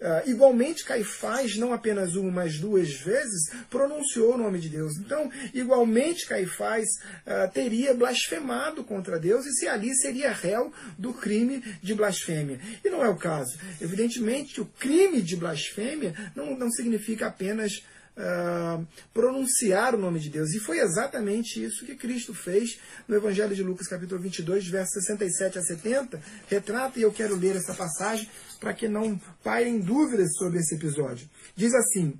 Uh, 0.01 0.27
igualmente, 0.27 0.83
Caifás, 0.83 1.55
não 1.57 1.71
apenas 1.73 2.15
uma, 2.15 2.31
mas 2.31 2.57
duas 2.57 2.91
vezes, 2.91 3.51
pronunciou 3.69 4.33
o 4.33 4.37
nome 4.37 4.57
de 4.57 4.67
Deus. 4.67 4.97
Então, 4.97 5.31
igualmente, 5.53 6.25
Caifás 6.25 6.87
uh, 6.87 7.51
teria 7.53 7.93
blasfemado 7.93 8.83
contra 8.83 9.19
Deus 9.19 9.45
e 9.45 9.51
se 9.51 9.67
ali 9.67 9.93
seria 9.93 10.31
réu 10.31 10.73
do 10.97 11.13
crime 11.13 11.63
de 11.83 11.93
blasfêmia. 11.93 12.59
E 12.83 12.89
não 12.89 13.05
é 13.05 13.09
o 13.09 13.15
caso. 13.15 13.55
Evidentemente, 13.79 14.59
o 14.59 14.65
crime 14.65 15.21
de 15.21 15.35
blasfêmia 15.35 16.15
não, 16.35 16.57
não 16.57 16.71
significa 16.71 17.27
apenas 17.27 17.83
uh, 18.17 18.85
pronunciar 19.13 19.95
o 19.95 19.97
nome 19.97 20.19
de 20.19 20.29
Deus. 20.29 20.53
E 20.53 20.59
foi 20.59 20.79
exatamente 20.79 21.63
isso 21.63 21.85
que 21.85 21.95
Cristo 21.95 22.33
fez 22.33 22.79
no 23.07 23.15
Evangelho 23.15 23.55
de 23.55 23.63
Lucas, 23.63 23.87
capítulo 23.87 24.21
22, 24.21 24.67
versos 24.67 25.03
67 25.05 25.59
a 25.59 25.61
70. 25.61 26.21
Retrata, 26.47 26.99
e 26.99 27.03
eu 27.03 27.11
quero 27.11 27.35
ler 27.35 27.55
essa 27.55 27.73
passagem 27.73 28.29
para 28.59 28.73
que 28.73 28.87
não 28.87 29.19
pairem 29.43 29.79
dúvidas 29.79 30.33
sobre 30.37 30.59
esse 30.59 30.75
episódio. 30.75 31.29
Diz 31.55 31.73
assim, 31.73 32.19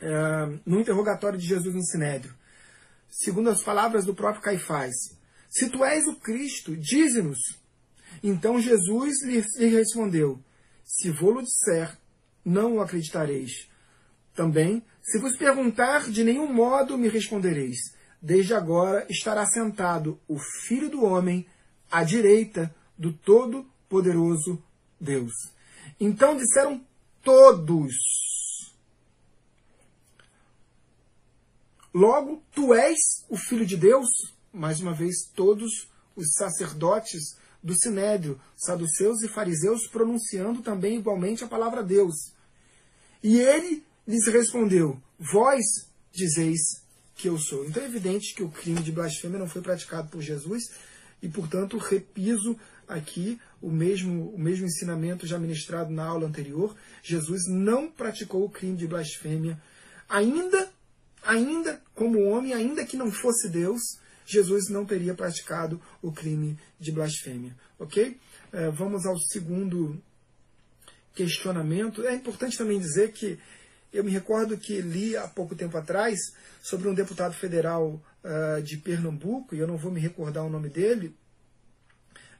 uh, 0.00 0.60
no 0.64 0.80
interrogatório 0.80 1.38
de 1.38 1.46
Jesus 1.46 1.74
no 1.74 1.84
Sinédrio, 1.84 2.34
segundo 3.10 3.50
as 3.50 3.62
palavras 3.62 4.04
do 4.04 4.14
próprio 4.14 4.42
Caifás, 4.42 4.94
se 5.50 5.68
tu 5.68 5.84
és 5.84 6.06
o 6.06 6.16
Cristo, 6.16 6.74
dize-nos. 6.76 7.38
Então 8.22 8.60
Jesus 8.60 9.22
lhe 9.22 9.68
respondeu, 9.68 10.40
se 10.84 11.10
vou-lo 11.10 11.42
disser, 11.42 11.96
não 12.44 12.76
o 12.76 12.80
acreditareis. 12.80 13.68
Também, 14.34 14.82
se 15.02 15.18
vos 15.18 15.36
perguntar, 15.36 16.08
de 16.08 16.22
nenhum 16.22 16.52
modo 16.52 16.96
me 16.96 17.08
respondereis. 17.08 17.76
Desde 18.20 18.54
agora 18.54 19.04
estará 19.10 19.44
sentado 19.44 20.18
o 20.28 20.38
Filho 20.38 20.88
do 20.88 21.04
Homem 21.04 21.44
à 21.90 22.04
direita 22.04 22.72
do 22.96 23.12
Todo-Poderoso 23.12 24.62
Deus. 25.00 25.32
Então 25.98 26.36
disseram 26.36 26.80
todos. 27.22 27.92
Logo, 31.92 32.42
tu 32.54 32.72
és 32.72 32.96
o 33.28 33.36
Filho 33.36 33.66
de 33.66 33.76
Deus? 33.76 34.06
Mais 34.52 34.80
uma 34.80 34.94
vez, 34.94 35.28
todos 35.34 35.90
os 36.14 36.32
sacerdotes 36.34 37.36
do 37.62 37.74
Sinédrio, 37.74 38.40
saduceus 38.56 39.22
e 39.22 39.28
fariseus, 39.28 39.88
pronunciando 39.88 40.62
também 40.62 40.96
igualmente 40.96 41.42
a 41.42 41.48
palavra 41.48 41.82
Deus. 41.82 42.32
E 43.22 43.38
ele 43.38 43.84
lhes 44.06 44.26
respondeu: 44.26 45.00
Vós 45.18 45.62
dizeis 46.12 46.82
que 47.14 47.28
eu 47.28 47.38
sou. 47.38 47.64
Então 47.64 47.82
é 47.82 47.86
evidente 47.86 48.34
que 48.34 48.42
o 48.42 48.50
crime 48.50 48.82
de 48.82 48.92
blasfêmia 48.92 49.38
não 49.38 49.48
foi 49.48 49.62
praticado 49.62 50.08
por 50.08 50.20
Jesus 50.20 50.64
e, 51.22 51.28
portanto, 51.28 51.78
repiso 51.78 52.58
aqui 52.88 53.40
o 53.60 53.70
mesmo, 53.70 54.30
o 54.34 54.38
mesmo 54.38 54.66
ensinamento 54.66 55.26
já 55.26 55.38
ministrado 55.38 55.92
na 55.92 56.04
aula 56.04 56.26
anterior. 56.26 56.76
Jesus 57.02 57.46
não 57.48 57.90
praticou 57.90 58.44
o 58.44 58.50
crime 58.50 58.76
de 58.76 58.86
blasfêmia, 58.86 59.60
ainda, 60.08 60.70
ainda 61.22 61.80
como 61.94 62.24
homem, 62.24 62.52
ainda 62.52 62.84
que 62.84 62.96
não 62.96 63.10
fosse 63.10 63.48
Deus, 63.48 63.80
Jesus 64.26 64.68
não 64.68 64.84
teria 64.84 65.14
praticado 65.14 65.80
o 66.00 66.12
crime 66.12 66.58
de 66.78 66.92
blasfêmia. 66.92 67.56
Ok? 67.78 68.18
É, 68.52 68.70
vamos 68.70 69.06
ao 69.06 69.18
segundo 69.18 70.00
questionamento. 71.14 72.06
É 72.06 72.14
importante 72.14 72.56
também 72.58 72.78
dizer 72.78 73.12
que 73.12 73.38
eu 73.92 74.02
me 74.02 74.10
recordo 74.10 74.56
que 74.56 74.80
li 74.80 75.16
há 75.16 75.28
pouco 75.28 75.54
tempo 75.54 75.76
atrás 75.76 76.18
sobre 76.62 76.88
um 76.88 76.94
deputado 76.94 77.34
federal 77.34 78.00
uh, 78.24 78.62
de 78.62 78.76
Pernambuco, 78.78 79.54
e 79.54 79.58
eu 79.58 79.66
não 79.66 79.76
vou 79.76 79.92
me 79.92 80.00
recordar 80.00 80.44
o 80.44 80.50
nome 80.50 80.68
dele, 80.68 81.14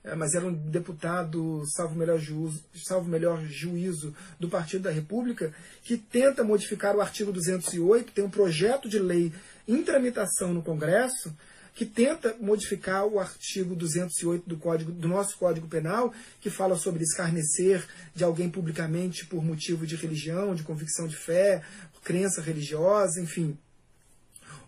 uh, 0.04 0.16
mas 0.16 0.34
era 0.34 0.46
um 0.46 0.52
deputado, 0.52 1.62
salvo 1.76 1.94
melhor, 1.94 2.18
juízo, 2.18 2.64
salvo 2.74 3.08
melhor 3.08 3.44
juízo, 3.44 4.14
do 4.40 4.48
Partido 4.48 4.84
da 4.84 4.90
República, 4.90 5.52
que 5.82 5.98
tenta 5.98 6.42
modificar 6.42 6.96
o 6.96 7.00
artigo 7.00 7.32
208, 7.32 8.12
tem 8.12 8.24
um 8.24 8.30
projeto 8.30 8.88
de 8.88 8.98
lei 8.98 9.32
em 9.68 9.82
tramitação 9.82 10.54
no 10.54 10.62
Congresso, 10.62 11.36
que 11.74 11.86
tenta 11.86 12.36
modificar 12.38 13.06
o 13.06 13.18
artigo 13.18 13.74
208 13.74 14.48
do, 14.48 14.56
código, 14.56 14.92
do 14.92 15.08
nosso 15.08 15.36
Código 15.38 15.66
Penal, 15.66 16.12
que 16.40 16.50
fala 16.50 16.76
sobre 16.76 17.02
escarnecer 17.02 17.86
de 18.14 18.22
alguém 18.22 18.50
publicamente 18.50 19.24
por 19.26 19.42
motivo 19.42 19.86
de 19.86 19.96
religião, 19.96 20.54
de 20.54 20.62
convicção 20.62 21.06
de 21.06 21.16
fé, 21.16 21.62
crença 22.04 22.40
religiosa, 22.40 23.20
enfim, 23.20 23.56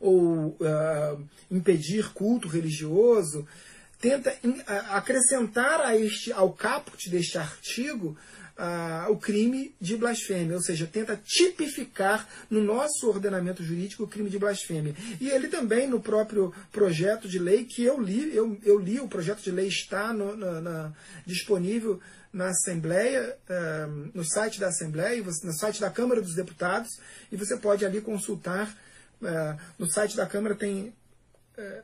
ou 0.01 0.57
uh, 0.61 1.29
impedir 1.51 2.13
culto 2.13 2.49
religioso, 2.49 3.47
tenta 4.01 4.35
acrescentar 4.91 5.81
a 5.81 5.97
este, 5.97 6.33
ao 6.33 6.53
caput 6.53 7.09
deste 7.11 7.39
artigo 7.39 8.17
o 9.11 9.17
crime 9.17 9.75
de 9.81 9.97
blasfêmia, 9.97 10.57
ou 10.57 10.63
seja, 10.63 10.87
tenta 10.87 11.21
tipificar 11.25 12.29
no 12.49 12.63
nosso 12.63 13.09
ordenamento 13.09 13.65
jurídico 13.65 14.05
o 14.05 14.09
crime 14.09 14.31
de 14.31 14.39
blasfêmia. 14.39 14.95
E 15.21 15.29
ele 15.29 15.49
também, 15.49 15.89
no 15.89 16.01
próprio 16.01 16.55
projeto 16.71 17.29
de 17.29 17.39
lei 17.39 17.65
que 17.65 17.83
eu 17.85 18.01
li, 18.01 18.35
eu, 18.35 18.57
eu 18.65 18.79
li, 18.79 19.01
o 19.01 19.09
projeto 19.09 19.43
de 19.43 19.51
lei 19.51 19.67
está 19.67 20.13
no, 20.13 20.37
na, 20.37 20.61
na, 20.61 20.93
disponível 21.27 22.01
na 22.33 22.49
Assembleia, 22.49 23.37
ah, 23.49 23.87
no 24.13 24.25
site 24.25 24.59
da 24.59 24.69
Assembleia, 24.69 25.23
no 25.23 25.53
site 25.53 25.81
da 25.81 25.91
Câmara 25.91 26.21
dos 26.21 26.35
Deputados, 26.35 26.91
e 27.31 27.37
você 27.37 27.57
pode 27.57 27.85
ali 27.85 28.01
consultar. 28.01 28.77
Ah, 29.23 29.57
no 29.79 29.91
site 29.91 30.17
da 30.17 30.27
Câmara 30.27 30.55
tem 30.55 30.93
eh, 31.57 31.83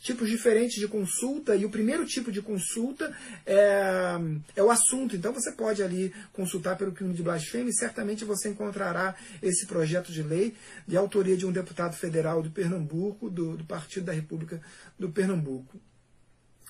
tipos 0.00 0.28
diferentes 0.28 0.80
de 0.80 0.88
consulta, 0.88 1.54
e 1.54 1.64
o 1.64 1.70
primeiro 1.70 2.06
tipo 2.06 2.32
de 2.32 2.40
consulta 2.40 3.14
é, 3.44 4.16
é 4.56 4.62
o 4.62 4.70
assunto. 4.70 5.14
Então 5.14 5.32
você 5.32 5.52
pode 5.52 5.82
ali 5.82 6.12
consultar 6.32 6.76
pelo 6.76 6.92
crime 6.92 7.12
de 7.12 7.22
blasfêmia 7.22 7.70
e 7.70 7.74
certamente 7.74 8.24
você 8.24 8.48
encontrará 8.48 9.14
esse 9.42 9.66
projeto 9.66 10.10
de 10.10 10.22
lei 10.22 10.56
de 10.86 10.96
autoria 10.96 11.36
de 11.36 11.46
um 11.46 11.52
deputado 11.52 11.94
federal 11.94 12.42
do 12.42 12.50
Pernambuco, 12.50 13.28
do, 13.28 13.56
do 13.56 13.64
Partido 13.64 14.06
da 14.06 14.12
República 14.12 14.60
do 14.98 15.10
Pernambuco. 15.10 15.78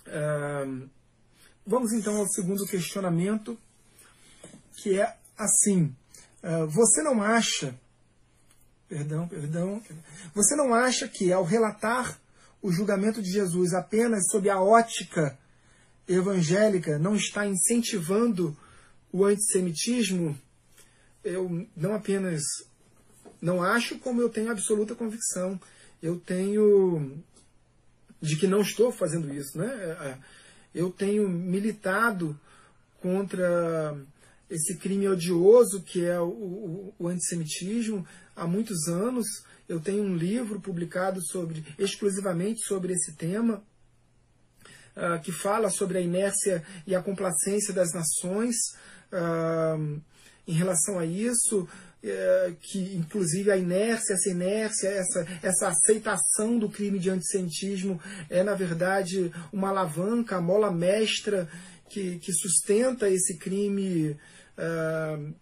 É, 0.07 0.67
vamos 1.65 1.93
então 1.93 2.17
ao 2.17 2.29
segundo 2.29 2.67
questionamento, 2.67 3.57
que 4.77 4.99
é 4.99 5.17
assim: 5.39 5.95
uh, 6.43 6.67
você 6.67 7.03
não 7.03 7.23
acha, 7.23 7.79
perdão, 8.89 9.29
perdão, 9.29 9.81
você 10.35 10.57
não 10.57 10.75
acha 10.75 11.07
que 11.07 11.33
ao 11.33 11.45
relatar 11.45 12.19
o 12.63 12.71
julgamento 12.71 13.23
de 13.23 13.31
Jesus 13.31 13.73
apenas 13.73 14.29
sob 14.31 14.49
a 14.51 14.61
ótica 14.61 15.39
evangélica 16.07 16.99
não 16.99 17.15
está 17.15 17.47
incentivando 17.47 18.57
o 19.13 19.25
antissemitismo? 19.25 20.39
Eu 21.23 21.67
não 21.77 21.95
apenas 21.95 22.43
não 23.41 23.63
acho, 23.63 23.99
como 23.99 24.21
eu 24.21 24.29
tenho 24.29 24.51
absoluta 24.51 24.95
convicção. 24.95 25.61
Eu 26.03 26.19
tenho 26.19 27.23
de 28.21 28.37
que 28.37 28.47
não 28.47 28.61
estou 28.61 28.93
fazendo 28.93 29.33
isso, 29.33 29.57
né? 29.57 29.67
É, 29.67 30.09
é, 30.09 30.19
eu 30.75 30.91
tenho 30.91 31.29
militado 31.29 32.39
contra 33.01 33.97
esse 34.51 34.77
crime 34.77 35.09
odioso 35.09 35.83
que 35.83 36.05
é 36.05 36.21
o, 36.21 36.29
o, 36.29 36.95
o, 36.99 37.09
antissemitismo 37.09 38.07
há 38.35 38.47
muitos 38.47 38.89
anos. 38.89 39.27
Eu 39.69 39.81
tenho 39.81 40.03
um 40.03 40.17
livro 40.17 40.61
publicado 40.61 41.25
sobre 41.25 41.65
exclusivamente 41.79 42.61
sobre 42.67 42.93
esse 42.93 43.15
tema, 43.15 43.63
uh, 44.97 45.21
que 45.23 45.31
fala 45.31 45.71
sobre 45.71 45.99
a 45.99 46.01
inércia 46.01 46.65
e 46.87 46.95
a 46.95 47.03
complacência 47.03 47.73
das 47.73 47.93
nações 47.93 48.57
uh, 49.13 50.01
em 50.47 50.53
relação 50.53 50.99
a 50.99 51.07
isso 51.07 51.69
é, 52.03 52.55
que 52.61 52.97
inclusive 52.97 53.51
a 53.51 53.57
inércia, 53.57 54.15
essa 54.15 54.31
inércia, 54.31 54.89
essa, 54.89 55.27
essa 55.43 55.69
aceitação 55.69 56.59
do 56.59 56.69
crime 56.69 56.99
de 56.99 57.11
antissemitismo 57.11 58.01
é, 58.29 58.43
na 58.43 58.55
verdade, 58.55 59.33
uma 59.53 59.69
alavanca, 59.69 60.37
a 60.37 60.41
mola 60.41 60.71
mestra 60.71 61.49
que, 61.89 62.19
que 62.19 62.33
sustenta 62.33 63.11
esse 63.11 63.37
crime 63.37 64.17
uh, 64.61 65.35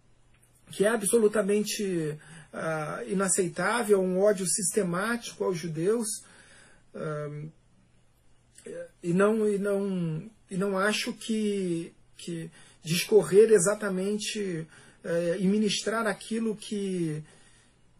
que 0.70 0.84
é 0.84 0.88
absolutamente 0.88 1.82
uh, 1.82 3.10
inaceitável, 3.10 4.00
um 4.00 4.20
ódio 4.20 4.46
sistemático 4.46 5.44
aos 5.44 5.58
judeus. 5.58 6.06
Uh, 6.94 7.50
e 9.02 9.12
não, 9.12 9.48
e 9.48 9.58
não, 9.58 10.30
e 10.50 10.56
não 10.56 10.78
acho 10.78 11.12
que, 11.14 11.92
que 12.16 12.50
discorrer 12.82 13.50
exatamente 13.50 14.66
e 15.40 15.46
ministrar 15.46 16.06
aquilo 16.06 16.54
que, 16.54 17.24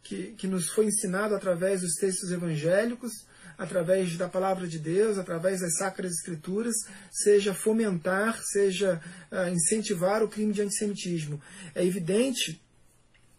que, 0.03 0.33
que 0.33 0.47
nos 0.47 0.69
foi 0.69 0.85
ensinado 0.85 1.35
através 1.35 1.81
dos 1.81 1.95
textos 1.95 2.31
evangélicos, 2.31 3.13
através 3.59 4.17
da 4.17 4.29
palavra 4.29 4.69
de 4.69 4.79
Deus, 4.79 5.19
através 5.19 5.61
das 5.61 5.77
sacras 5.77 6.13
escrituras, 6.13 6.75
seja 7.11 7.53
fomentar, 7.53 8.41
seja 8.41 9.03
uh, 9.33 9.49
incentivar 9.53 10.23
o 10.23 10.29
crime 10.29 10.53
de 10.53 10.63
antissemitismo. 10.63 11.41
É 11.75 11.85
evidente, 11.85 12.63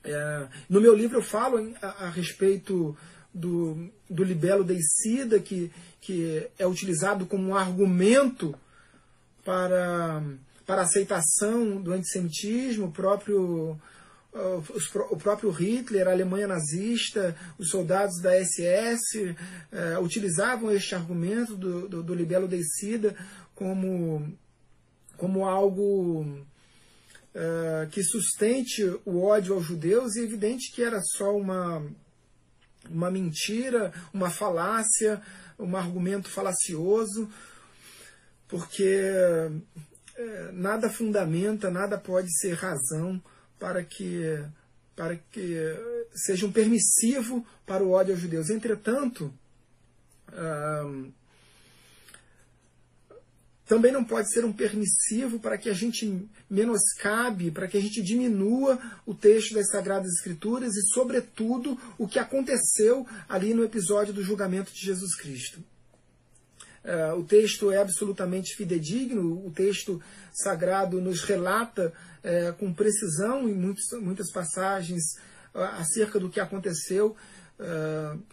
é, 0.04 0.48
no 0.70 0.82
meu 0.82 0.94
livro 0.94 1.20
eu 1.20 1.24
falo 1.24 1.74
a, 1.82 2.06
a 2.06 2.10
respeito 2.10 2.98
do, 3.34 3.90
do 4.10 4.24
libelo 4.24 4.64
deicida, 4.64 5.40
que, 5.40 5.72
que 6.02 6.48
é 6.58 6.68
utilizado 6.68 7.26
como 7.26 7.50
um 7.50 7.56
argumento 7.56 8.54
para 9.44 10.22
para 10.70 10.84
aceitação 10.84 11.82
do 11.82 11.92
antissemitismo, 11.92 12.86
o 12.86 12.92
próprio, 12.92 13.76
o 14.32 15.18
próprio 15.18 15.50
Hitler, 15.50 16.08
a 16.08 16.12
Alemanha 16.12 16.48
nazista, 16.48 17.36
os 17.58 17.70
soldados 17.70 18.22
da 18.22 18.34
SS 18.34 19.36
eh, 19.72 19.98
utilizavam 20.00 20.72
este 20.72 20.94
argumento 20.94 21.56
do, 21.56 21.88
do, 21.88 22.04
do 22.04 22.14
libelo 22.14 22.48
deicida 22.48 23.16
como, 23.56 24.32
como 25.18 25.48
algo 25.48 26.46
eh, 27.34 27.88
que 27.92 28.04
sustente 28.04 28.84
o 29.04 29.24
ódio 29.24 29.56
aos 29.56 29.66
judeus, 29.66 30.16
e 30.16 30.20
é 30.20 30.24
evidente 30.24 30.72
que 30.74 30.84
era 30.84 31.02
só 31.02 31.36
uma, 31.36 31.84
uma 32.88 33.10
mentira, 33.10 33.92
uma 34.14 34.30
falácia, 34.30 35.22
um 35.58 35.76
argumento 35.76 36.30
falacioso, 36.30 37.28
porque 38.48 39.02
é, 40.16 40.52
nada 40.52 40.90
fundamenta, 40.90 41.70
nada 41.72 41.98
pode 41.98 42.28
ser 42.40 42.54
razão 42.54 43.22
para 43.60 43.84
que, 43.84 44.42
para 44.96 45.18
que 45.18 45.56
seja 46.14 46.46
um 46.46 46.52
permissivo 46.52 47.46
para 47.66 47.84
o 47.84 47.92
ódio 47.92 48.14
aos 48.14 48.22
judeus. 48.22 48.50
Entretanto, 48.50 49.32
também 53.70 53.92
não 53.92 54.04
pode 54.04 54.32
ser 54.34 54.44
um 54.44 54.52
permissivo 54.52 55.40
para 55.40 55.56
que 55.56 55.70
a 55.70 55.74
gente 55.74 56.28
menoscabe, 56.50 57.52
para 57.52 57.68
que 57.68 57.78
a 57.78 57.82
gente 57.82 58.02
diminua 58.02 58.80
o 59.06 59.14
texto 59.14 59.54
das 59.54 59.70
Sagradas 59.70 60.12
Escrituras 60.14 60.76
e, 60.76 60.82
sobretudo, 60.94 61.78
o 61.96 62.08
que 62.08 62.18
aconteceu 62.18 63.06
ali 63.28 63.54
no 63.54 63.64
episódio 63.64 64.12
do 64.12 64.24
julgamento 64.24 64.72
de 64.74 64.80
Jesus 64.80 65.16
Cristo. 65.16 65.64
Uh, 66.84 67.20
o 67.20 67.24
texto 67.24 67.72
é 67.72 67.78
absolutamente 67.78 68.56
fidedigno, 68.56 69.46
o 69.46 69.52
texto 69.52 70.02
sagrado 70.34 71.02
nos 71.02 71.24
relata 71.24 71.92
uh, 72.24 72.54
com 72.54 72.74
precisão 72.74 73.50
em 73.50 73.54
muitos, 73.54 73.84
muitas 74.00 74.32
passagens 74.32 75.04
uh, 75.54 75.60
acerca 75.78 76.20
do 76.20 76.30
que 76.30 76.40
aconteceu 76.40 77.16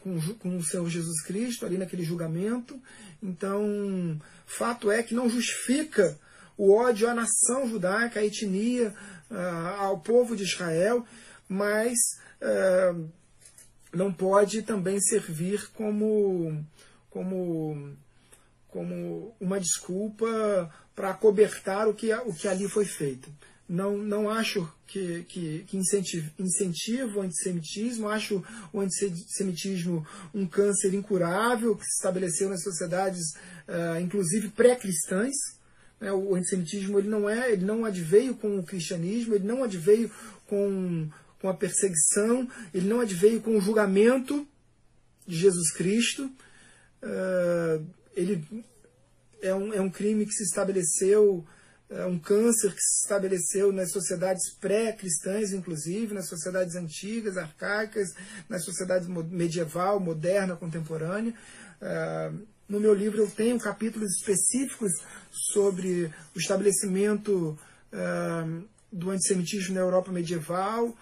com, 0.03 0.21
com 0.39 0.57
o 0.57 0.63
Senhor 0.63 0.89
Jesus 0.89 1.21
Cristo 1.25 1.67
ali 1.67 1.77
naquele 1.77 2.05
julgamento. 2.05 2.81
Então, 3.21 4.21
fato 4.47 4.89
é 4.89 5.03
que 5.03 5.17
não 5.17 5.29
justifica 5.29 6.17
o 6.57 6.73
ódio 6.73 7.09
à 7.09 7.15
nação 7.15 7.69
judaica, 7.69 8.21
à 8.21 8.25
etnia, 8.25 8.95
ao 9.81 9.99
povo 9.99 10.37
de 10.37 10.45
Israel, 10.45 11.05
mas 11.49 11.99
não 13.93 14.13
pode 14.13 14.63
também 14.63 15.01
servir 15.01 15.73
como, 15.73 16.65
como 17.11 17.97
como 18.77 19.35
uma 19.41 19.59
desculpa 19.59 20.71
para 20.95 21.15
cobertar 21.15 21.89
o 21.89 21.95
que, 21.95 22.13
o 22.13 22.35
que 22.35 22.47
ali 22.47 22.69
foi 22.69 22.85
feito. 22.85 23.31
Não, 23.67 23.97
não 23.97 24.29
acho 24.29 24.71
que, 24.87 25.25
que, 25.25 25.65
que 25.67 25.79
incentivo 25.79 27.19
o 27.19 27.23
antissemitismo, 27.23 28.07
acho 28.07 28.45
o 28.75 28.81
antissemitismo 28.81 30.07
um 30.35 30.47
câncer 30.47 30.93
incurável 30.93 31.75
que 31.75 31.87
se 31.87 31.97
estabeleceu 31.97 32.51
nas 32.51 32.63
sociedades, 32.63 33.23
uh, 33.67 33.99
inclusive 33.99 34.51
pré-cristãs. 34.51 35.35
Né? 35.99 36.13
O 36.13 36.35
antissemitismo 36.35 36.99
ele 36.99 37.09
não, 37.09 37.31
é, 37.31 37.53
ele 37.53 37.65
não 37.65 37.87
adveio 37.87 38.35
com 38.35 38.59
o 38.59 38.63
cristianismo, 38.63 39.35
ele 39.35 39.47
não 39.47 39.65
adveio 39.65 40.11
com, 40.47 41.09
com 41.41 41.49
a 41.49 41.55
perseguição, 41.55 42.47
ele 42.75 42.87
não 42.87 43.01
adveio 43.01 43.41
com 43.41 43.57
o 43.57 43.61
julgamento 43.61 44.47
de 45.27 45.39
Jesus 45.39 45.73
Cristo. 45.73 46.31
Uh, 47.03 47.97
ele 48.17 48.65
é 49.43 49.55
um, 49.55 49.73
é 49.73 49.81
um 49.81 49.91
crime 49.91 50.25
que 50.25 50.33
se 50.33 50.45
estabeleceu, 50.45 51.45
é 51.89 52.07
um 52.07 52.19
câncer 52.19 52.73
que 52.73 52.81
se 52.81 53.03
estabeleceu 53.05 53.71
nas 53.71 53.93
sociedades 53.93 54.55
pré-cristãs, 54.59 55.53
inclusive, 55.53 56.15
nas 56.15 56.29
sociedades 56.29 56.75
antigas, 56.75 57.37
arcaicas, 57.37 58.09
na 58.49 58.59
sociedade 58.59 59.09
medieval, 59.09 60.01
moderna, 60.01 60.57
contemporânea. 60.57 61.35
Uh, 61.81 62.47
no 62.69 62.81
meu 62.81 62.93
livro 62.93 63.23
eu 63.23 63.31
tenho 63.31 63.59
capítulos 63.61 64.17
específicos 64.17 64.91
sobre 65.31 66.13
o 66.35 66.39
estabelecimento 66.39 67.57
uh, 67.93 68.65
do 68.91 69.11
antissemitismo 69.11 69.75
na 69.75 69.83
Europa 69.83 70.11
medieval. 70.11 70.97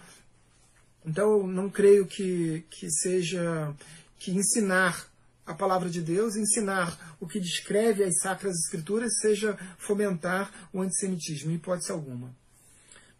Então 1.06 1.46
não 1.46 1.70
creio 1.70 2.06
que, 2.06 2.64
que 2.68 2.90
seja 2.90 3.74
que 4.18 4.32
ensinar 4.32 5.13
a 5.46 5.54
palavra 5.54 5.90
de 5.90 6.00
Deus, 6.00 6.36
ensinar 6.36 7.16
o 7.20 7.26
que 7.26 7.38
descreve 7.38 8.02
as 8.02 8.18
sacras 8.20 8.56
escrituras, 8.64 9.18
seja 9.20 9.58
fomentar 9.78 10.50
o 10.72 10.80
antissemitismo, 10.80 11.50
em 11.50 11.56
hipótese 11.56 11.92
alguma. 11.92 12.34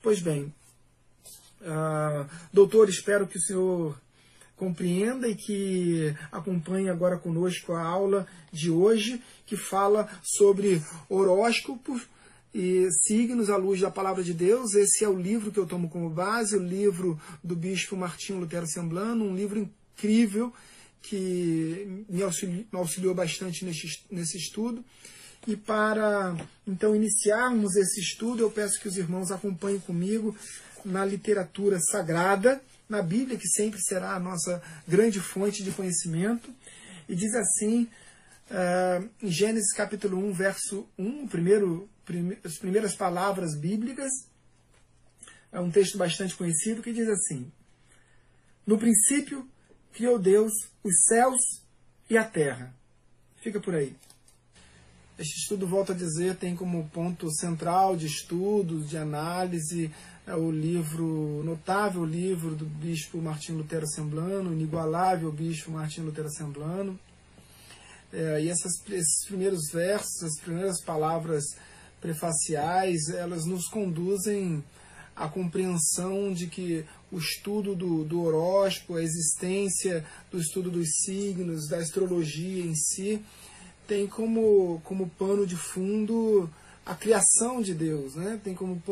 Pois 0.03 0.21
bem, 0.21 0.55
uh, 1.61 2.29
doutor, 2.53 2.89
espero 2.89 3.27
que 3.27 3.39
o 3.39 3.43
senhor 3.43 4.01
compreenda 4.57 5.29
e 5.29 5.35
que 5.35 6.15
acompanhe 6.31 6.89
agora 6.89 7.19
conosco 7.19 7.73
a 7.73 7.83
aula 7.83 8.27
de 8.53 8.71
hoje, 8.71 9.23
que 9.47 9.57
fala 9.57 10.09
sobre 10.23 10.83
horóscopos 11.09 12.03
e 12.55 12.89
signos 13.03 13.51
à 13.51 13.57
luz 13.57 13.81
da 13.81 13.91
palavra 13.91 14.23
de 14.23 14.33
Deus. 14.33 14.75
Esse 14.75 15.05
é 15.05 15.09
o 15.09 15.19
livro 15.19 15.51
que 15.51 15.59
eu 15.59 15.67
tomo 15.67 15.91
como 15.91 16.09
base, 16.09 16.57
o 16.57 16.63
livro 16.63 17.21
do 17.43 17.57
bispo 17.57 17.97
Martinho 17.97 18.39
Lutero 18.39 18.67
Semblano, 18.67 19.25
um 19.25 19.35
livro 19.35 19.59
incrível 19.59 20.53
que 21.05 22.05
me 22.09 22.23
auxiliou, 22.23 22.67
me 22.73 22.79
auxiliou 22.79 23.15
bastante 23.15 23.65
nesse, 23.65 23.87
nesse 24.11 24.39
estudo. 24.39 24.85
E 25.47 25.57
para 25.57 26.35
então 26.67 26.97
iniciarmos 26.97 27.77
esse 27.77 28.01
estudo, 28.01 28.43
eu 28.43 28.51
peço 28.51 28.81
que 28.81 28.89
os 28.89 28.97
irmãos 28.97 29.31
acompanhem 29.31 29.79
comigo 29.79 30.35
na 30.85 31.05
literatura 31.05 31.79
sagrada, 31.79 32.63
na 32.89 33.03
Bíblia, 33.03 33.39
que 33.39 33.49
sempre 33.49 33.81
será 33.81 34.15
a 34.15 34.21
nossa 34.21 34.63
grande 34.89 35.21
fonte 35.21 35.63
de 35.63 35.71
conhecimento. 35.71 36.51
E 37.07 37.15
diz 37.15 37.35
assim, 37.35 37.87
uh, 38.51 39.09
em 39.23 39.31
Gênesis 39.31 39.75
capítulo 39.75 40.17
1, 40.19 40.33
verso 40.33 40.89
1, 40.99 41.25
o 41.25 41.29
primeiro 41.29 41.89
as 42.45 42.59
primeiras 42.59 42.95
palavras 42.95 43.55
bíblicas. 43.57 44.11
É 45.53 45.61
um 45.61 45.71
texto 45.71 45.97
bastante 45.97 46.35
conhecido 46.35 46.83
que 46.83 46.93
diz 46.93 47.09
assim: 47.09 47.51
No 48.67 48.79
princípio 48.79 49.49
criou 49.95 50.19
Deus 50.19 50.53
os 50.83 51.05
céus 51.05 51.41
e 52.11 52.19
a 52.19 52.25
terra. 52.25 52.75
Fica 53.37 53.61
por 53.61 53.75
aí. 53.75 53.97
Este 55.17 55.39
estudo, 55.39 55.67
volto 55.67 55.93
a 55.93 55.95
dizer, 55.95 56.37
tem 56.37 56.57
como 56.57 56.89
ponto 56.89 57.31
central 57.33 57.97
de 57.97 58.07
estudo, 58.07 58.81
de 58.81 58.99
análise, 58.99 59.93
é 60.27 60.35
o 60.35 60.51
livro, 60.51 61.43
notável 61.45 62.05
livro 62.05 62.57
do 62.57 62.65
bispo 62.65 63.19
Martim 63.19 63.53
Lutero 63.53 63.87
Semblano, 63.87 64.53
inigualável 64.53 65.31
bispo 65.31 65.71
Martim 65.71 66.01
Lutero 66.01 66.31
Semblano. 66.31 66.99
É, 68.13 68.43
e 68.43 68.49
essas, 68.49 68.73
esses 68.89 69.25
primeiros 69.27 69.71
versos, 69.73 70.23
as 70.23 70.41
primeiras 70.41 70.83
palavras 70.83 71.45
prefaciais, 72.01 73.09
elas 73.11 73.45
nos 73.45 73.69
conduzem 73.69 74.65
à 75.15 75.29
compreensão 75.29 76.33
de 76.33 76.49
que 76.49 76.85
o 77.15 77.19
estudo 77.19 77.75
do, 77.75 78.05
do 78.05 78.23
horóscopo, 78.23 78.97
a 78.97 79.03
existência 79.03 80.05
do 80.31 80.39
estudo 80.39 80.71
dos 80.71 80.89
signos, 81.05 81.69
da 81.69 81.79
astrologia 81.79 82.65
em 82.65 82.75
si, 82.75 83.25
tem 83.87 84.07
como, 84.07 84.81
como 84.85 85.09
pano 85.11 85.47
de 85.47 85.57
fundo 85.57 86.51
a 86.85 86.95
criação 86.95 87.63
de 87.63 87.73
Deus, 87.73 88.15
né? 88.15 88.39
tem 88.43 88.55
como 88.55 88.83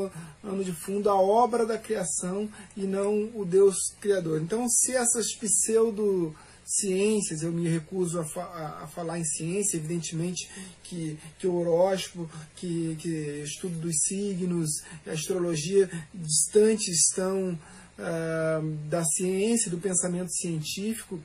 pano 0.40 0.64
de 0.64 0.72
fundo 0.72 1.10
a 1.10 1.14
obra 1.14 1.66
da 1.66 1.76
criação 1.76 2.48
e 2.76 2.82
não 2.82 3.30
o 3.34 3.44
Deus 3.44 3.76
criador. 4.00 4.40
Então, 4.40 4.66
se 4.68 4.92
essas 4.92 5.34
pseudo 5.34 6.34
ciências, 6.64 7.42
eu 7.42 7.52
me 7.52 7.68
recuso 7.68 8.20
a, 8.20 8.24
fa 8.24 8.44
a, 8.82 8.86
falar 8.86 9.18
em 9.18 9.24
ciência, 9.24 9.76
evidentemente 9.76 10.48
que, 10.82 11.18
que 11.38 11.46
o 11.46 11.54
horóscopo, 11.56 12.30
que, 12.56 12.96
que 12.98 13.08
estudo 13.44 13.78
dos 13.78 13.96
signos, 14.04 14.82
a 15.06 15.10
astrologia 15.10 15.90
distantes 16.14 17.08
estão 17.08 17.58
uh, 17.98 18.66
da 18.88 19.04
ciência, 19.04 19.70
do 19.70 19.78
pensamento 19.78 20.32
científico, 20.32 21.20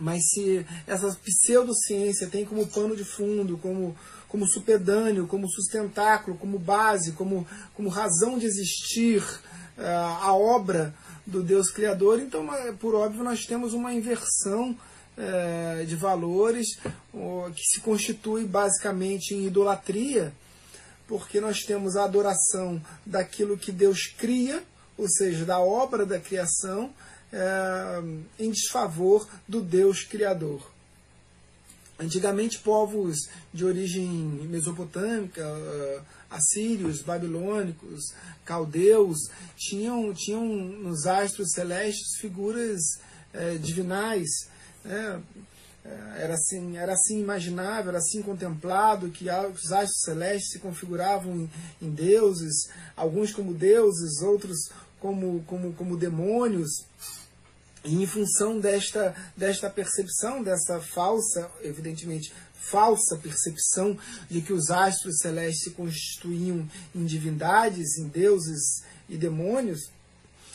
mas 0.00 0.30
se 0.30 0.64
essa 0.86 1.14
pseudociência 1.22 2.26
tem 2.26 2.44
como 2.44 2.66
pano 2.66 2.96
de 2.96 3.04
fundo, 3.04 3.58
como, 3.58 3.96
como 4.28 4.46
supedâneo, 4.46 5.26
como 5.26 5.48
sustentáculo, 5.48 6.36
como 6.38 6.58
base, 6.58 7.12
como, 7.12 7.46
como 7.74 7.88
razão 7.90 8.38
de 8.38 8.46
existir 8.46 9.22
uh, 9.22 9.82
a 10.22 10.34
obra 10.34 10.94
do 11.26 11.42
Deus 11.42 11.70
Criador, 11.70 12.18
então, 12.18 12.48
por 12.78 12.94
óbvio, 12.94 13.22
nós 13.22 13.44
temos 13.44 13.74
uma 13.74 13.92
inversão 13.92 14.70
uh, 15.16 15.86
de 15.86 15.94
valores 15.96 16.78
uh, 17.12 17.52
que 17.54 17.62
se 17.62 17.80
constitui 17.80 18.44
basicamente 18.44 19.34
em 19.34 19.46
idolatria, 19.46 20.32
porque 21.06 21.40
nós 21.40 21.60
temos 21.60 21.96
a 21.96 22.04
adoração 22.04 22.80
daquilo 23.04 23.58
que 23.58 23.70
Deus 23.70 24.06
cria, 24.06 24.62
ou 25.00 25.08
seja, 25.08 25.44
da 25.46 25.58
obra 25.58 26.04
da 26.04 26.20
criação, 26.20 26.92
é, 27.32 28.02
em 28.38 28.50
desfavor 28.50 29.26
do 29.48 29.60
Deus 29.60 30.04
Criador. 30.04 30.70
Antigamente, 31.98 32.58
povos 32.58 33.16
de 33.52 33.64
origem 33.64 34.08
mesopotâmica, 34.48 35.46
uh, 35.46 36.02
assírios, 36.30 37.02
babilônicos, 37.02 38.14
caldeus, 38.42 39.18
tinham, 39.54 40.14
tinham 40.14 40.46
nos 40.46 41.04
astros 41.06 41.52
celestes 41.52 42.18
figuras 42.18 42.80
uh, 43.34 43.58
divinais. 43.58 44.30
Né? 44.82 45.20
Era 46.16 46.34
assim, 46.34 46.76
era 46.76 46.92
assim 46.92 47.20
imaginável, 47.20 47.90
era 47.90 47.98
assim 47.98 48.22
contemplado 48.22 49.10
que 49.10 49.24
os 49.24 49.72
astros 49.72 50.00
celestes 50.02 50.52
se 50.52 50.58
configuravam 50.58 51.36
em, 51.42 51.50
em 51.82 51.90
deuses, 51.90 52.68
alguns 52.96 53.32
como 53.32 53.52
deuses, 53.52 54.22
outros 54.22 54.70
como, 55.00 55.42
como, 55.46 55.72
como 55.72 55.96
demônios. 55.96 56.84
E 57.84 58.02
em 58.02 58.06
função 58.06 58.60
desta, 58.60 59.14
desta 59.36 59.70
percepção, 59.70 60.42
dessa 60.42 60.80
falsa, 60.80 61.50
evidentemente, 61.62 62.32
falsa 62.52 63.16
percepção 63.16 63.98
de 64.28 64.42
que 64.42 64.52
os 64.52 64.70
astros 64.70 65.18
celestes 65.18 65.64
se 65.64 65.70
constituíam 65.70 66.68
em 66.94 67.04
divindades, 67.04 67.98
em 67.98 68.06
deuses 68.06 68.82
e 69.08 69.16
demônios, 69.16 69.90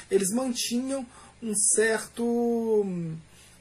eles 0.09 0.29
mantinham 0.31 1.05
um 1.41 1.53
certo 1.55 2.85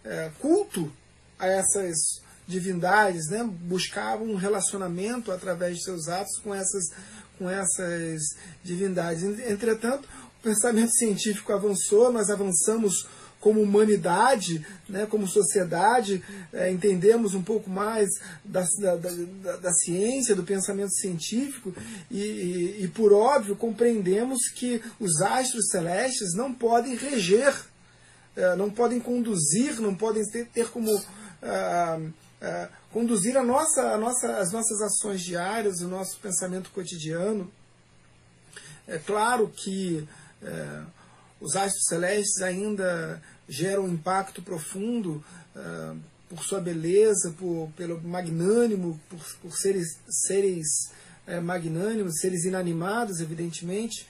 é, 0.04 0.30
culto 0.38 0.92
a 1.38 1.46
essas 1.46 2.22
divindades, 2.46 3.28
né? 3.28 3.42
buscavam 3.42 4.28
um 4.28 4.36
relacionamento 4.36 5.32
através 5.32 5.78
de 5.78 5.84
seus 5.84 6.08
atos 6.08 6.38
com 6.38 6.54
essas, 6.54 6.84
com 7.38 7.48
essas 7.48 8.20
divindades. 8.62 9.22
Entretanto, 9.22 10.08
pensamento 10.44 10.92
científico 10.92 11.52
avançou, 11.52 12.12
nós 12.12 12.30
avançamos 12.30 13.06
como 13.40 13.60
humanidade, 13.60 14.66
né, 14.88 15.04
como 15.04 15.28
sociedade, 15.28 16.24
é, 16.50 16.70
entendemos 16.70 17.34
um 17.34 17.42
pouco 17.42 17.68
mais 17.68 18.08
da, 18.42 18.64
da, 18.80 18.96
da, 18.96 19.56
da, 19.56 19.72
ciência, 19.72 20.34
do 20.34 20.44
pensamento 20.44 20.94
científico, 20.94 21.74
e, 22.10 22.20
e, 22.20 22.84
e, 22.84 22.88
por 22.88 23.12
óbvio 23.12 23.54
compreendemos 23.54 24.48
que 24.48 24.80
os 24.98 25.20
astros 25.20 25.68
celestes 25.68 26.34
não 26.34 26.54
podem 26.54 26.96
reger, 26.96 27.54
é, 28.34 28.56
não 28.56 28.70
podem 28.70 28.98
conduzir, 28.98 29.78
não 29.78 29.94
podem 29.94 30.24
ter, 30.30 30.46
ter 30.46 30.68
como. 30.68 30.90
Ah, 31.42 32.00
ah, 32.40 32.68
conduzir 32.92 33.36
a 33.36 33.42
nossa, 33.42 33.94
a 33.94 33.98
nossa, 33.98 34.36
as 34.36 34.52
nossas 34.52 34.80
ações 34.82 35.22
diárias, 35.22 35.80
o 35.80 35.88
nosso 35.88 36.18
pensamento 36.20 36.70
cotidiano. 36.70 37.50
É 38.86 38.98
claro 38.98 39.48
que 39.48 40.06
é, 40.42 40.82
os 41.40 41.56
astros 41.56 41.84
celestes 41.84 42.40
ainda 42.40 43.20
geram 43.48 43.84
um 43.84 43.92
impacto 43.92 44.40
profundo 44.40 45.22
uh, 45.54 45.96
por 46.28 46.42
sua 46.42 46.60
beleza, 46.60 47.34
por, 47.38 47.70
pelo 47.76 48.00
magnânimo, 48.00 48.98
por, 49.10 49.20
por 49.42 49.56
seres, 49.56 49.98
seres 50.26 50.66
uh, 51.28 51.42
magnânimos, 51.42 52.20
seres 52.20 52.44
inanimados, 52.44 53.20
evidentemente, 53.20 54.08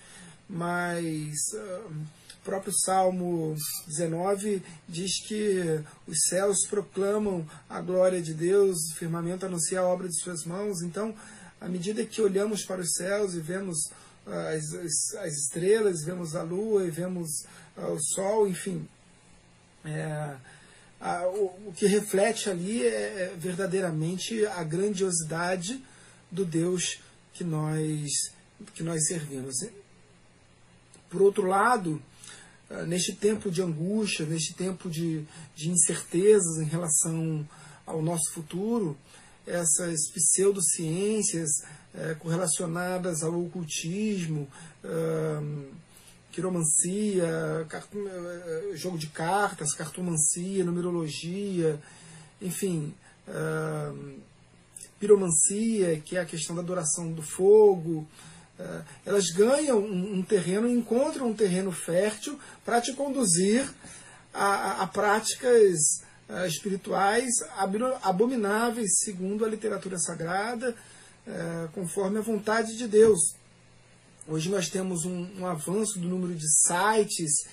mas 0.49 1.35
uh, 1.55 1.91
o 1.91 2.45
próprio 2.45 2.73
Salmo 2.85 3.57
19 3.89 4.63
diz 4.89 5.27
que 5.27 5.83
os 6.07 6.27
céus 6.29 6.67
proclamam 6.69 7.45
a 7.69 7.81
glória 7.81 8.23
de 8.23 8.33
Deus, 8.33 8.77
o 8.93 8.97
firmamento 8.97 9.47
anuncia 9.47 9.81
a 9.81 9.85
obra 9.85 10.09
de 10.09 10.21
suas 10.21 10.45
mãos. 10.45 10.83
Então, 10.83 11.15
à 11.61 11.69
medida 11.69 12.05
que 12.05 12.21
olhamos 12.21 12.65
para 12.65 12.83
os 12.83 12.93
céus 12.93 13.35
e 13.35 13.41
vemos 13.41 13.91
as, 14.27 14.73
as, 14.75 15.15
as 15.17 15.33
estrelas, 15.35 16.05
vemos 16.05 16.35
a 16.35 16.43
lua 16.43 16.87
e 16.87 16.91
vemos 16.91 17.45
o 17.77 17.99
sol, 17.99 18.49
enfim, 18.49 18.89
é, 19.85 20.37
a, 21.01 21.27
o, 21.29 21.69
o, 21.69 21.73
que 21.77 21.87
reflete 21.87 22.49
ali 22.49 22.83
é, 22.83 23.25
é 23.25 23.37
verdadeiramente 23.37 24.47
a 24.47 24.63
grandiosidade 24.65 25.83
do 26.31 26.45
Deus 26.45 27.01
que 27.33 27.45
nós, 27.45 28.11
que 28.75 28.83
nós 28.83 29.07
servimos. 29.07 29.57
Por 31.11 31.21
outro 31.21 31.47
lado, 31.47 32.03
ah, 32.71 32.85
neste 32.85 33.15
tempo 33.15 33.51
de 33.51 33.63
angústia, 33.63 34.25
neste 34.25 34.55
tempo 34.55 34.89
de, 34.89 35.25
de 35.55 35.69
incertezas 35.69 36.57
em 36.59 36.65
relação 36.65 37.47
ao 37.85 38.01
nosso 38.01 38.33
futuro, 38.33 38.97
essas 39.47 40.11
pseudociências 40.11 41.51
é, 41.95 42.15
correlacionadas 42.15 43.23
ao 43.23 43.45
ocultismo, 43.45 44.49
quiromancia, 46.35 47.25
eh, 47.71 48.77
jogo 48.77 48.99
de 48.99 49.07
cartas, 49.07 49.73
cartomancia, 49.73 50.65
numerologia, 50.65 51.81
enfim, 52.43 52.93
uh, 53.29 54.21
piromancia, 54.99 56.01
que 56.01 56.17
é 56.17 56.21
a 56.21 56.25
questão 56.25 56.57
da 56.57 56.63
adoração 56.63 57.13
do 57.13 57.23
fogo. 57.23 58.07
Uh, 58.59 58.85
elas 59.07 59.27
ganham 59.31 59.79
um, 59.79 60.17
um, 60.17 60.23
terreno, 60.23 60.69
encontram 60.69 61.29
um 61.29 61.35
terreno 61.35 61.71
fértil 61.71 62.39
para 62.65 62.81
te 62.81 62.93
conduzir 62.95 63.73
a, 64.33 64.45
a, 64.45 64.83
a 64.83 64.87
práticas 64.89 66.03
espirituais 66.49 67.31
abomináveis, 68.03 68.99
segundo 69.05 69.45
a 69.45 69.49
literatura 69.49 69.99
sagrada, 69.99 70.75
conforme 71.73 72.19
a 72.19 72.23
vontade 72.23 72.77
de 72.77 72.87
Deus. 72.87 73.35
Hoje 74.27 74.51
nós 74.51 74.69
temos 74.69 75.05
um, 75.05 75.29
um 75.39 75.47
avanço 75.47 75.99
do 75.99 76.09
número 76.09 76.35
de 76.35 76.47
sites 76.67 77.45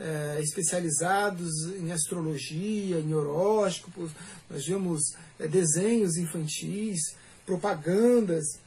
é, 0.00 0.40
especializados 0.40 1.66
em 1.78 1.92
astrologia, 1.92 2.98
em 2.98 3.12
horóscopos, 3.12 4.10
nós 4.48 4.66
vemos 4.66 5.14
é, 5.38 5.46
desenhos 5.46 6.16
infantis, 6.16 7.14
propagandas, 7.44 8.58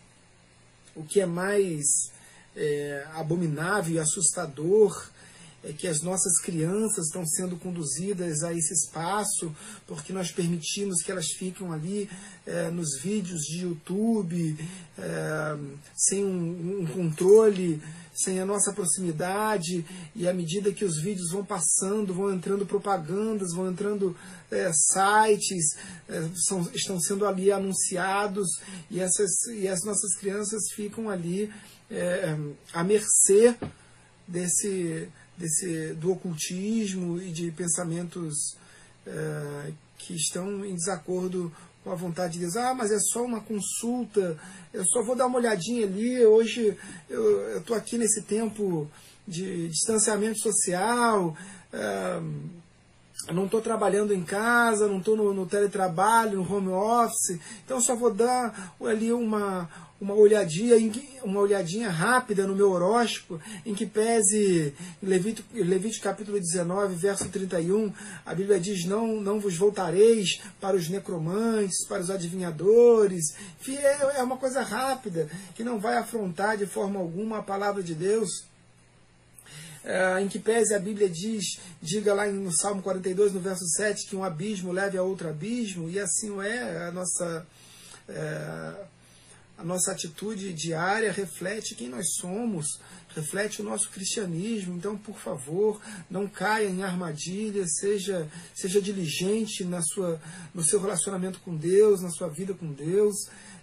o 0.96 1.04
que 1.04 1.20
é 1.20 1.26
mais 1.26 2.12
é, 2.56 3.08
abominável 3.16 3.96
e 3.96 4.00
assustador 4.00 5.10
é 5.64 5.72
que 5.72 5.88
as 5.88 6.02
nossas 6.02 6.40
crianças 6.42 7.06
estão 7.06 7.26
sendo 7.26 7.56
conduzidas 7.56 8.44
a 8.44 8.54
esse 8.54 8.74
espaço, 8.74 9.56
porque 9.88 10.12
nós 10.12 10.30
permitimos 10.30 11.02
que 11.02 11.12
elas 11.12 11.28
fiquem 11.38 11.72
ali 11.72 12.10
é, 12.46 12.70
nos 12.70 13.00
vídeos 13.02 13.42
de 13.44 13.62
YouTube, 13.62 14.58
é, 14.98 15.58
sem 15.96 16.26
um, 16.26 16.82
um 16.82 16.86
controle, 16.88 17.82
sem 18.14 18.42
a 18.42 18.46
nossa 18.46 18.74
proximidade, 18.74 19.86
e 20.14 20.28
à 20.28 20.34
medida 20.34 20.74
que 20.74 20.84
os 20.84 21.02
vídeos 21.02 21.32
vão 21.32 21.46
passando, 21.46 22.14
vão 22.14 22.34
entrando 22.34 22.66
propagandas, 22.66 23.54
vão 23.54 23.72
entrando 23.72 24.16
é, 24.52 24.70
sites, 24.74 25.78
é, 26.10 26.30
são, 26.46 26.70
estão 26.74 27.00
sendo 27.00 27.26
ali 27.26 27.52
anunciados, 27.52 28.48
e, 28.92 29.00
essas, 29.00 29.32
e 29.48 29.68
as 29.68 29.84
nossas 29.86 30.14
crianças 30.18 30.62
ficam 30.76 31.10
ali 31.10 31.50
é, 31.90 32.36
à 32.74 32.84
mercê 32.84 33.56
desse 34.28 35.10
desse, 35.38 35.94
do 35.94 36.12
ocultismo 36.12 37.22
e 37.22 37.32
de 37.32 37.52
pensamentos 37.52 38.56
é, 39.06 39.72
que 39.98 40.14
estão 40.16 40.66
em 40.66 40.76
desacordo 40.76 41.52
com 41.84 41.92
a 41.92 41.96
vontade 41.96 42.34
de 42.34 42.40
Deus. 42.40 42.56
Ah, 42.56 42.74
mas 42.74 42.92
é 42.92 43.00
só 43.00 43.24
uma 43.24 43.42
consulta, 43.42 44.38
eu 44.74 44.86
só 44.86 45.04
vou 45.04 45.16
dar 45.16 45.28
uma 45.28 45.38
olhadinha 45.38 45.86
ali. 45.86 46.26
Hoje 46.26 46.78
eu 47.10 47.60
estou 47.60 47.76
aqui 47.76 47.98
nesse 47.98 48.22
tempo 48.22 48.90
de 49.28 49.68
distanciamento 49.70 50.40
social. 50.40 51.36
É, 51.72 52.22
não 53.32 53.46
estou 53.46 53.62
trabalhando 53.62 54.14
em 54.14 54.24
casa, 54.24 54.88
não 54.88 54.98
estou 54.98 55.16
no, 55.16 55.34
no, 55.34 55.46
teletrabalho, 55.46 56.44
no 56.44 56.56
home 56.56 56.70
office, 56.70 57.40
então 57.64 57.80
só 57.80 57.96
vou 57.96 58.14
dar 58.14 58.76
ali 58.84 59.14
uma, 59.14 59.70
uma 60.04 60.16
olhadinha, 60.16 60.76
uma 61.24 61.40
olhadinha 61.40 61.90
rápida 61.90 62.46
no 62.46 62.54
meu 62.54 62.70
horóscopo, 62.72 63.40
em 63.66 63.74
que 63.74 63.86
pese 63.86 64.74
Levítico, 65.02 65.48
Levítico 65.54 66.04
capítulo 66.04 66.38
19, 66.38 66.94
verso 66.94 67.30
31, 67.30 67.92
a 68.26 68.36
Bíblia 68.36 68.60
diz, 68.60 68.84
não, 68.84 69.22
não 69.22 69.40
vos 69.40 69.56
voltareis 69.56 70.42
para 70.60 70.76
os 70.76 70.90
necromantes, 70.90 71.88
para 71.88 72.02
os 72.02 72.10
adivinhadores, 72.10 73.34
enfim, 73.62 73.78
é, 73.78 74.18
é 74.18 74.24
uma 74.24 74.36
coisa 74.36 74.62
rápida, 74.62 75.30
que 75.56 75.64
não 75.64 75.80
vai 75.80 75.96
afrontar 75.96 76.58
de 76.58 76.66
forma 76.66 77.00
alguma 77.00 77.38
a 77.38 77.44
palavra 77.44 77.82
de 77.82 77.96
Deus. 77.96 78.30
É, 79.86 80.22
em 80.22 80.28
que 80.28 80.40
pese 80.40 80.74
a 80.74 80.80
Bíblia 80.80 81.10
diz, 81.10 81.60
diga 81.82 82.14
lá 82.14 82.26
no 82.28 82.52
Salmo 82.52 82.82
42, 82.82 83.34
no 83.34 83.40
verso 83.40 83.66
7, 83.78 84.08
que 84.08 84.16
um 84.18 84.24
abismo 84.24 84.72
leve 84.74 84.98
a 84.98 85.04
outro 85.04 85.30
abismo, 85.30 85.90
e 85.90 85.98
assim 85.98 86.42
é 86.42 86.88
a 86.88 86.92
nossa... 86.92 87.48
É, 88.10 88.93
a 89.58 89.64
nossa 89.64 89.92
atitude 89.92 90.52
diária 90.54 91.12
reflete 91.12 91.76
quem 91.76 91.88
nós 91.88 92.16
somos, 92.16 92.80
reflete 93.16 93.62
o 93.62 93.64
nosso 93.64 93.90
cristianismo. 93.90 94.76
Então, 94.76 94.98
por 94.98 95.18
favor, 95.18 95.80
não 96.10 96.28
caia 96.28 96.68
em 96.68 96.84
armadilhas, 96.84 97.76
seja, 97.80 98.28
seja 98.54 98.82
diligente 98.82 99.64
na 99.64 99.82
sua, 99.82 100.20
no 100.54 100.64
seu 100.64 100.82
relacionamento 100.82 101.40
com 101.40 101.56
Deus, 101.56 102.02
na 102.02 102.10
sua 102.10 102.30
vida 102.30 102.54
com 102.54 102.72
Deus. 102.72 103.16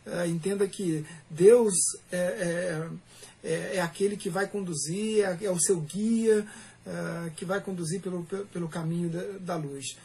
Uh, 0.06 0.26
entenda 0.28 0.66
que 0.66 1.04
Deus 1.28 1.74
é, 2.10 2.16
é, 2.16 3.48
é, 3.48 3.76
é, 3.76 3.80
aquele 3.80 4.16
que 4.16 4.30
vai 4.30 4.46
conduzir, 4.46 5.24
é, 5.24 5.44
é 5.44 5.50
o 5.50 5.60
seu 5.60 5.80
guia, 5.80 6.46
uh, 6.86 7.30
que 7.32 7.44
vai 7.44 7.60
conduzir 7.60 8.00
pelo, 8.00 8.24
pelo 8.24 8.68
caminho 8.68 9.10
da, 9.10 9.22
da 9.40 9.56
luz. 9.56 9.96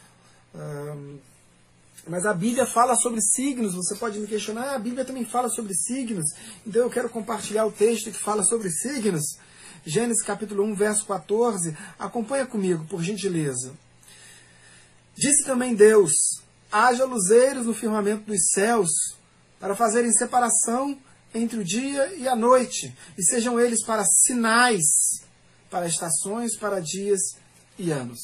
Mas 2.06 2.26
a 2.26 2.32
Bíblia 2.32 2.66
fala 2.66 2.94
sobre 2.94 3.20
signos, 3.20 3.74
você 3.74 3.94
pode 3.94 4.18
me 4.18 4.26
questionar, 4.26 4.70
ah, 4.70 4.76
a 4.76 4.78
Bíblia 4.78 5.04
também 5.04 5.24
fala 5.24 5.48
sobre 5.48 5.74
signos, 5.74 6.24
então 6.66 6.82
eu 6.82 6.90
quero 6.90 7.08
compartilhar 7.08 7.66
o 7.66 7.72
texto 7.72 8.10
que 8.10 8.18
fala 8.18 8.44
sobre 8.44 8.70
signos. 8.70 9.36
Gênesis 9.84 10.24
capítulo 10.24 10.64
1, 10.64 10.74
verso 10.74 11.06
14. 11.06 11.76
Acompanha 11.98 12.44
comigo, 12.44 12.84
por 12.86 13.02
gentileza. 13.02 13.72
Disse 15.16 15.44
também 15.44 15.74
Deus: 15.74 16.12
haja 16.70 17.04
luzeiros 17.04 17.66
no 17.66 17.74
firmamento 17.74 18.24
dos 18.24 18.50
céus, 18.50 18.90
para 19.60 19.76
fazerem 19.76 20.12
separação 20.12 20.98
entre 21.34 21.58
o 21.58 21.64
dia 21.64 22.14
e 22.14 22.26
a 22.26 22.34
noite, 22.34 22.94
e 23.16 23.22
sejam 23.22 23.60
eles 23.60 23.84
para 23.84 24.04
sinais, 24.04 25.22
para 25.70 25.86
estações, 25.86 26.56
para 26.56 26.80
dias 26.80 27.20
e 27.78 27.90
anos. 27.90 28.18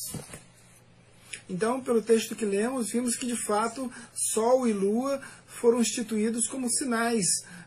Então, 1.52 1.82
pelo 1.82 2.00
texto 2.00 2.34
que 2.34 2.46
lemos, 2.46 2.90
vimos 2.90 3.14
que 3.14 3.26
de 3.26 3.36
fato 3.36 3.92
Sol 4.14 4.66
e 4.66 4.72
Lua 4.72 5.20
foram 5.46 5.82
instituídos 5.82 6.48
como 6.48 6.70
sinais. 6.70 7.26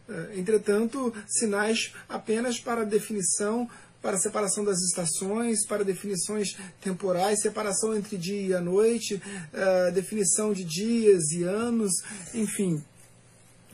Eh, 0.09 0.33
entretanto, 0.37 1.13
sinais 1.27 1.93
apenas 2.09 2.59
para 2.59 2.83
definição, 2.83 3.69
para 4.01 4.17
separação 4.17 4.65
das 4.65 4.81
estações, 4.81 5.67
para 5.67 5.83
definições 5.83 6.57
temporais, 6.81 7.41
separação 7.41 7.95
entre 7.95 8.17
dia 8.17 8.57
e 8.57 8.59
noite, 8.59 9.21
eh, 9.53 9.91
definição 9.91 10.51
de 10.51 10.63
dias 10.63 11.31
e 11.31 11.43
anos, 11.43 11.91
enfim. 12.33 12.83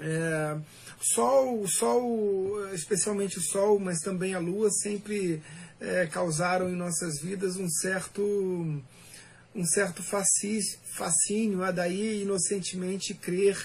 É, 0.04 0.58
sol, 1.00 1.66
sol, 1.68 2.74
especialmente 2.74 3.38
o 3.38 3.42
Sol, 3.42 3.80
mas 3.80 4.00
também 4.00 4.34
a 4.34 4.40
Lua, 4.40 4.72
sempre 4.72 5.42
é, 5.80 6.08
causaram 6.08 6.70
em 6.70 6.76
nossas 6.76 7.22
vidas 7.22 7.56
um 7.56 7.70
certo 7.70 8.82
um 9.54 9.66
certo 9.66 10.02
fascínio 10.02 11.64
a 11.64 11.72
daí 11.72 12.22
inocentemente 12.22 13.14
crer 13.14 13.58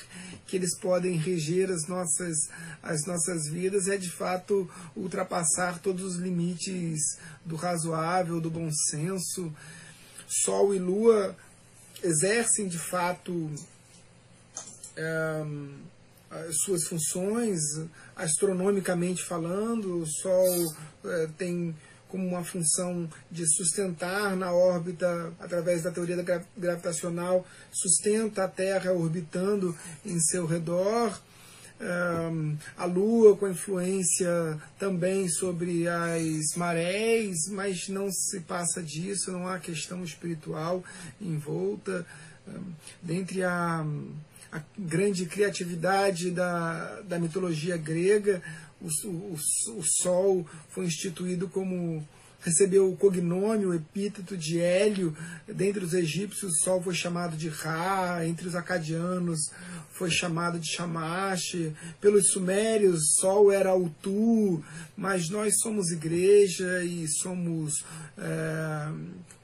que 0.47 0.57
eles 0.57 0.77
podem 0.79 1.17
reger 1.17 1.71
as 1.71 1.87
nossas, 1.87 2.37
as 2.83 3.07
nossas 3.07 3.49
vidas 3.49 3.87
é 3.89 3.97
de 3.97 4.11
fato 4.11 4.69
ultrapassar 4.97 5.79
todos 5.81 6.05
os 6.05 6.17
limites 6.17 7.19
do 7.45 7.57
razoável, 7.57 8.41
do 8.41 8.51
bom 8.51 8.71
senso. 8.91 9.53
Sol 10.27 10.75
e 10.75 10.79
Lua 10.79 11.37
exercem 12.03 12.67
de 12.67 12.79
fato 12.79 13.51
é, 14.97 15.45
as 16.31 16.57
suas 16.65 16.85
funções, 16.89 17.61
astronomicamente 18.17 19.23
falando, 19.23 20.03
o 20.03 20.07
Sol 20.07 20.75
é, 21.05 21.29
tem 21.39 21.75
como 22.09 22.27
uma 22.27 22.45
função 22.45 23.09
de 23.31 23.47
sustentar 23.47 24.37
na 24.37 24.53
órbita, 24.53 25.33
através 25.41 25.83
da 25.83 25.91
teoria 25.91 26.17
da 26.17 26.43
gravitacional, 26.57 27.47
sustenta 27.71 28.45
a 28.45 28.49
Terra 28.49 28.93
orbitando 28.93 29.77
em 30.05 30.19
seu 30.21 30.47
redor. 30.47 31.19
Um, 31.79 32.57
a 32.75 32.87
Lua 32.87 33.37
com 33.37 33.47
influência 33.47 34.59
também 34.79 35.29
sobre 35.29 35.87
as 35.87 36.57
marés, 36.57 37.49
mas 37.51 37.89
não 37.89 38.11
se 38.11 38.41
passa 38.41 38.83
disso, 38.83 39.31
não 39.31 39.47
há 39.47 39.59
questão 39.59 40.03
espiritual 40.03 40.83
envolta. 41.21 42.07
Um, 42.49 42.73
dentre 43.03 43.43
a, 43.45 43.85
a 44.53 44.63
grande 44.79 45.27
criatividade 45.27 46.31
da, 46.31 47.03
da 47.03 47.19
mitologia 47.19 47.77
grega, 47.77 48.43
o, 48.81 48.89
o, 49.09 49.35
o 49.79 49.83
Sol 49.83 50.47
foi 50.71 50.87
instituído 50.87 51.49
como 51.49 52.07
recebeu 52.41 52.91
o 52.91 52.97
cognome, 52.97 53.67
o 53.67 53.75
epíteto 53.75 54.37
de 54.37 54.61
Hélio. 54.61 55.17
Dentre 55.49 55.85
os 55.85 55.95
egípcios, 55.95 56.53
o 56.53 56.65
Sol 56.65 56.83
foi 56.83 56.95
chamado 56.95 57.37
de 57.37 57.49
Ra, 57.49 58.25
entre 58.27 58.47
os 58.47 58.55
acadianos 58.55 59.51
foi 59.97 60.11
chamado 60.11 60.59
de 60.59 60.69
Shamash. 60.69 61.73
Pelos 62.01 62.31
sumérios, 62.31 63.15
Sol 63.19 63.51
era 63.51 63.75
Utu, 63.75 64.63
mas 64.97 65.29
nós 65.31 65.59
somos 65.61 65.91
igreja 65.91 66.85
e 66.85 67.09
somos 67.09 67.85
é, 68.19 68.89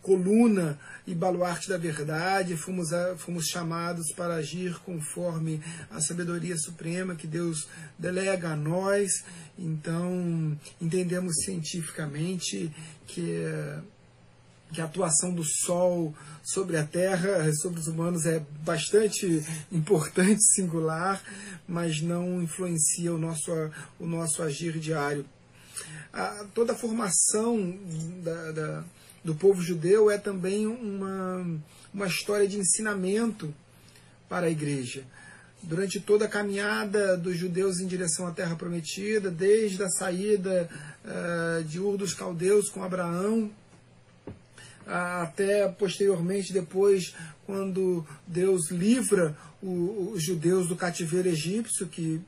coluna 0.03 0.79
e 1.07 1.15
baluarte 1.15 1.69
da 1.69 1.79
verdade, 1.79 2.57
fomos, 2.57 2.89
fomos 3.19 3.47
chamados 3.47 4.13
para 4.13 4.35
agir 4.35 4.79
conforme 4.81 5.63
a 5.91 6.01
sabedoria 6.01 6.57
suprema 6.59 7.15
que 7.15 7.27
Deus 7.27 7.69
delega 7.99 8.51
a 8.51 8.57
nós. 8.57 9.25
Então, 9.57 10.59
entendemos 10.81 11.37
cientificamente 11.45 12.71
que, 13.07 13.45
que 14.73 14.81
a 14.81 14.85
atuação 14.85 15.33
do 15.33 15.45
Sol 15.45 16.15
sobre 16.43 16.77
a 16.77 16.85
Terra, 16.85 17.51
sobre 17.55 17.79
os 17.79 17.87
humanos, 17.87 18.27
é 18.27 18.45
bastante 18.65 19.45
importante, 19.71 20.43
singular, 20.55 21.23
mas 21.67 22.01
não 22.01 22.43
influencia 22.43 23.15
o 23.15 23.19
nosso, 23.19 23.53
o 24.01 24.07
nosso 24.07 24.43
agir 24.43 24.79
diário. 24.79 25.25
A, 26.13 26.45
toda 26.53 26.73
a 26.73 26.77
formação 26.77 27.79
da, 28.23 28.53
da 28.53 28.85
do 29.25 29.35
povo 29.35 29.63
judeu 29.63 30.11
é 30.11 30.19
também 30.19 30.67
uma, 30.67 31.47
uma 31.93 32.07
história 32.07 32.47
de 32.49 32.59
ensinamento 32.59 33.55
para 34.29 34.47
a 34.47 34.51
igreja. 34.51 35.05
Durante 35.63 36.01
toda 36.01 36.25
a 36.25 36.29
caminhada 36.29 37.17
dos 37.17 37.37
judeus 37.37 37.79
em 37.79 37.87
direção 37.87 38.27
à 38.27 38.33
Terra 38.33 38.57
Prometida, 38.57 39.31
desde 39.31 39.83
a 39.83 39.89
saída 39.89 40.69
uh, 41.05 41.63
de 41.65 41.79
Ur 41.79 41.97
dos 41.97 42.15
Caldeus 42.15 42.69
com 42.69 42.83
Abraão, 42.83 43.51
até 44.85 45.69
posteriormente, 45.69 46.53
depois, 46.53 47.15
quando 47.47 48.05
Deus 48.27 48.71
livra 48.71 49.37
os 49.63 50.23
judeus 50.25 50.67
do 50.67 50.75
cativeiro 50.75 51.29
egípcio, 51.29 51.87
que, 51.87 52.21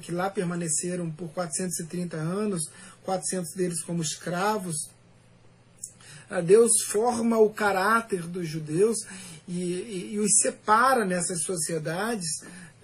que 0.00 0.12
lá 0.12 0.30
permaneceram 0.30 1.10
por 1.10 1.28
430 1.30 2.16
anos, 2.16 2.70
400 3.04 3.52
deles 3.52 3.82
como 3.82 4.00
escravos, 4.00 4.88
Deus 6.44 6.82
forma 6.90 7.38
o 7.38 7.50
caráter 7.50 8.22
dos 8.22 8.46
judeus 8.46 8.98
e, 9.46 9.52
e, 9.52 10.10
e 10.14 10.18
os 10.18 10.40
separa 10.42 11.04
nessas 11.04 11.42
sociedades, 11.42 12.28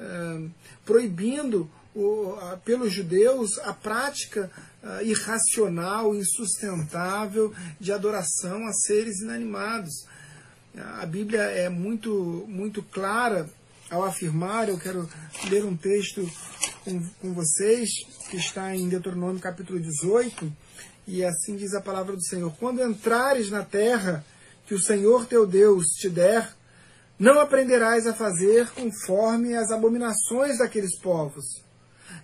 uh, 0.01 0.51
proibindo 0.85 1.71
o, 1.95 2.37
pelos 2.65 2.93
judeus 2.93 3.59
a 3.59 3.73
prática 3.73 4.51
uh, 4.83 5.03
irracional, 5.03 6.15
insustentável 6.15 7.53
de 7.79 7.93
adoração 7.93 8.67
a 8.67 8.73
seres 8.73 9.21
inanimados. 9.21 10.07
A 10.99 11.07
Bíblia 11.07 11.43
é 11.43 11.69
muito, 11.69 12.45
muito 12.49 12.83
clara 12.83 13.49
ao 13.91 14.03
afirmar, 14.03 14.69
eu 14.69 14.79
quero 14.79 15.09
ler 15.49 15.65
um 15.65 15.77
texto 15.77 16.29
com, 16.85 17.01
com 17.21 17.33
vocês, 17.33 17.91
que 18.31 18.37
está 18.37 18.75
em 18.75 18.89
Deuteronômio 18.89 19.41
capítulo 19.41 19.79
18, 19.79 20.53
e 21.07 21.25
assim 21.25 21.57
diz 21.57 21.75
a 21.75 21.81
palavra 21.81 22.15
do 22.17 22.25
Senhor: 22.25 22.53
Quando 22.59 22.83
entrares 22.83 23.51
na 23.51 23.63
terra 23.63 24.25
que 24.67 24.75
o 24.75 24.81
Senhor 24.81 25.27
teu 25.27 25.47
Deus 25.47 25.87
te 25.99 26.09
der, 26.09 26.51
não 27.19 27.39
aprenderás 27.39 28.07
a 28.07 28.15
fazer 28.15 28.69
conforme 28.71 29.55
as 29.55 29.71
abominações 29.71 30.59
daqueles 30.59 30.99
povos. 30.99 31.63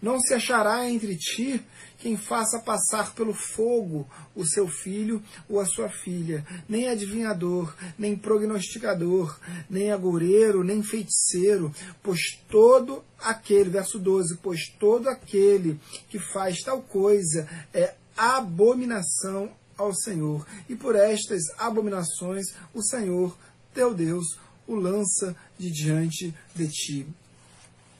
Não 0.00 0.18
se 0.18 0.32
achará 0.32 0.88
entre 0.88 1.16
ti 1.16 1.62
quem 1.98 2.16
faça 2.16 2.58
passar 2.58 3.14
pelo 3.14 3.34
fogo 3.34 4.08
o 4.34 4.46
seu 4.46 4.66
filho 4.66 5.22
ou 5.48 5.60
a 5.60 5.66
sua 5.66 5.90
filha, 5.90 6.46
nem 6.66 6.88
adivinhador, 6.88 7.74
nem 7.98 8.16
prognosticador, 8.16 9.38
nem 9.68 9.92
agoureiro, 9.92 10.64
nem 10.64 10.82
feiticeiro, 10.82 11.72
pois 12.02 12.40
todo 12.48 13.04
aquele, 13.18 13.68
verso 13.68 13.98
12, 13.98 14.38
pois 14.42 14.68
todo 14.78 15.08
aquele 15.08 15.78
que 16.08 16.18
faz 16.18 16.62
tal 16.62 16.80
coisa 16.80 17.46
é 17.74 17.94
abominação 18.20 19.50
ao 19.76 19.94
Senhor. 19.94 20.46
E 20.68 20.76
por 20.76 20.94
estas 20.94 21.42
abominações 21.58 22.46
o 22.74 22.82
Senhor, 22.82 23.36
teu 23.72 23.94
Deus, 23.94 24.38
o 24.66 24.74
lança 24.74 25.34
de 25.58 25.70
diante 25.70 26.34
de 26.54 26.68
ti. 26.68 27.06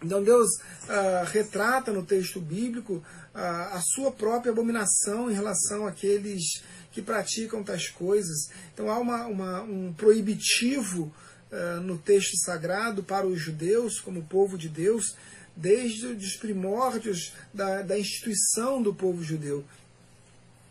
Então 0.03 0.23
Deus 0.23 0.49
ah, 0.89 1.25
retrata 1.31 1.93
no 1.93 2.05
texto 2.05 2.41
bíblico 2.41 3.03
ah, 3.35 3.71
a 3.75 3.81
sua 3.81 4.11
própria 4.11 4.53
abominação 4.53 5.31
em 5.31 5.35
relação 5.35 5.87
àqueles 5.87 6.63
que 6.93 7.03
praticam 7.03 7.63
tais 7.63 7.89
coisas. 7.89 8.51
Então 8.73 8.91
há 8.91 8.99
uma, 8.99 9.27
uma, 9.27 9.63
um 9.63 9.93
proibitivo 9.93 11.13
ah, 11.51 11.81
no 11.83 11.99
texto 11.99 12.37
sagrado 12.39 13.03
para 13.03 13.27
os 13.27 13.41
judeus, 13.41 14.01
como 14.01 14.23
povo 14.25 14.57
de 14.57 14.69
Deus, 14.69 15.15
desde 15.57 16.07
os 16.07 16.37
primórdios 16.37 17.35
da, 17.53 17.83
da 17.83 17.99
instituição 17.99 18.83
do 18.83 18.95
povo 18.95 19.23
judeu. 19.23 19.65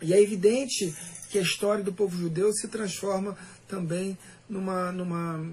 E 0.02 0.14
é 0.14 0.22
evidente 0.22 0.96
que 1.30 1.38
a 1.38 1.42
história 1.42 1.84
do 1.84 1.94
povo 1.94 2.18
judeu 2.18 2.52
se 2.54 2.68
transforma 2.68 3.38
também 3.68 4.18
numa, 4.50 4.92
numa, 4.92 5.46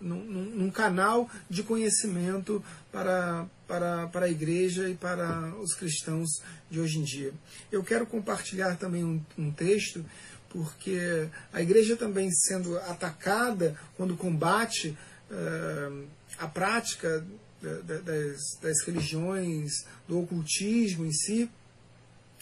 num, 0.00 0.20
num 0.24 0.70
canal 0.70 1.28
de 1.48 1.62
conhecimento 1.62 2.62
para, 2.92 3.46
para, 3.66 4.08
para 4.08 4.26
a 4.26 4.30
igreja 4.30 4.88
e 4.88 4.94
para 4.94 5.54
os 5.56 5.74
cristãos 5.74 6.42
de 6.70 6.80
hoje 6.80 6.98
em 6.98 7.04
dia. 7.04 7.32
Eu 7.72 7.82
quero 7.82 8.06
compartilhar 8.06 8.76
também 8.76 9.04
um, 9.04 9.20
um 9.38 9.50
texto, 9.50 10.04
porque 10.50 11.28
a 11.52 11.62
igreja 11.62 11.96
também 11.96 12.30
sendo 12.30 12.76
atacada 12.78 13.76
quando 13.96 14.16
combate 14.16 14.96
uh, 15.30 16.06
a 16.38 16.48
prática 16.48 17.24
das, 17.60 18.58
das 18.60 18.82
religiões, 18.86 19.84
do 20.08 20.18
ocultismo 20.18 21.04
em 21.04 21.12
si, 21.12 21.50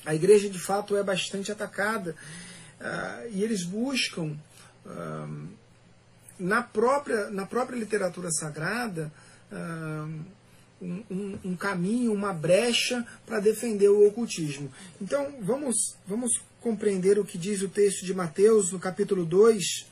a 0.08 0.14
igreja 0.14 0.48
de 0.48 0.58
fato 0.58 0.96
é 0.96 1.02
bastante 1.02 1.52
atacada 1.52 2.16
uh, 2.80 3.28
e 3.30 3.44
eles 3.44 3.62
buscam 3.62 4.34
uh, 4.86 5.48
na 6.38 6.62
própria 6.62 7.28
na 7.28 7.44
própria 7.44 7.76
literatura 7.76 8.30
sagrada 8.30 9.12
uh, 9.52 10.38
um, 10.80 11.38
um, 11.44 11.56
caminho, 11.56 12.14
uma 12.14 12.32
brecha 12.32 13.06
para 13.26 13.38
defender 13.38 13.90
o 13.90 14.06
ocultismo. 14.06 14.72
Então 14.98 15.34
vamos 15.42 15.76
vamos 16.06 16.40
compreender 16.62 17.18
o 17.18 17.24
que 17.24 17.36
diz 17.36 17.60
o 17.60 17.68
texto 17.68 18.06
de 18.06 18.14
Mateus 18.14 18.72
no 18.72 18.78
capítulo 18.78 19.24
2, 19.24 19.86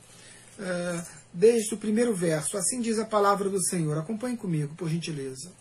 desde 1.33 1.73
o 1.73 1.77
primeiro 1.77 2.15
verso. 2.15 2.57
Assim 2.57 2.81
diz 2.81 2.99
a 2.99 3.05
palavra 3.05 3.49
do 3.49 3.61
Senhor. 3.63 3.97
Acompanhe 3.97 4.37
comigo, 4.37 4.73
por 4.75 4.89
gentileza. 4.89 5.51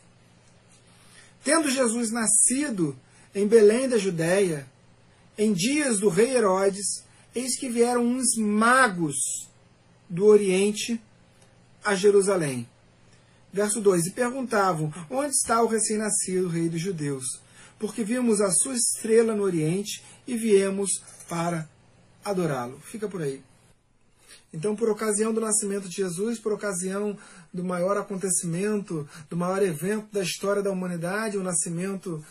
Tendo 1.43 1.69
Jesus 1.69 2.11
nascido 2.11 2.97
em 3.37 3.47
Belém 3.47 3.87
da 3.87 3.99
Judéia, 3.99 4.67
em 5.37 5.53
dias 5.53 6.01
do 6.01 6.09
rei 6.09 6.35
Herodes, 6.35 7.05
eis 7.35 7.59
que 7.59 7.69
vieram 7.69 8.03
uns 8.03 8.35
magos 8.39 9.15
do 10.09 10.25
Oriente 10.25 10.99
a 11.85 11.95
Jerusalém. 11.95 12.67
Verso 13.53 13.79
2: 13.83 14.07
E 14.07 14.11
perguntavam: 14.13 14.91
Onde 15.11 15.35
está 15.35 15.63
o 15.63 15.67
recém-nascido 15.67 16.49
rei 16.49 16.71
dos 16.71 16.81
judeus? 16.81 17.25
Porque 17.79 18.03
vimos 18.03 18.41
a 18.41 18.51
sua 18.51 18.75
estrela 18.75 19.35
no 19.35 19.43
Oriente 19.43 20.03
e 20.27 20.35
viemos 20.35 21.03
para 21.29 21.69
adorá-lo. 22.25 22.81
Fica 22.81 23.07
por 23.07 23.21
aí. 23.21 23.43
Então, 24.51 24.75
por 24.75 24.89
ocasião 24.89 25.35
do 25.35 25.41
nascimento 25.43 25.87
de 25.91 25.97
Jesus, 25.97 26.39
por 26.39 26.55
ocasião 26.55 27.19
do 27.53 27.63
maior 27.63 27.99
acontecimento, 27.99 29.07
do 29.29 29.37
maior 29.37 29.63
evento 29.63 30.07
da 30.11 30.23
história 30.23 30.63
da 30.63 30.71
humanidade, 30.71 31.37
o 31.37 31.43
nascimento 31.43 32.25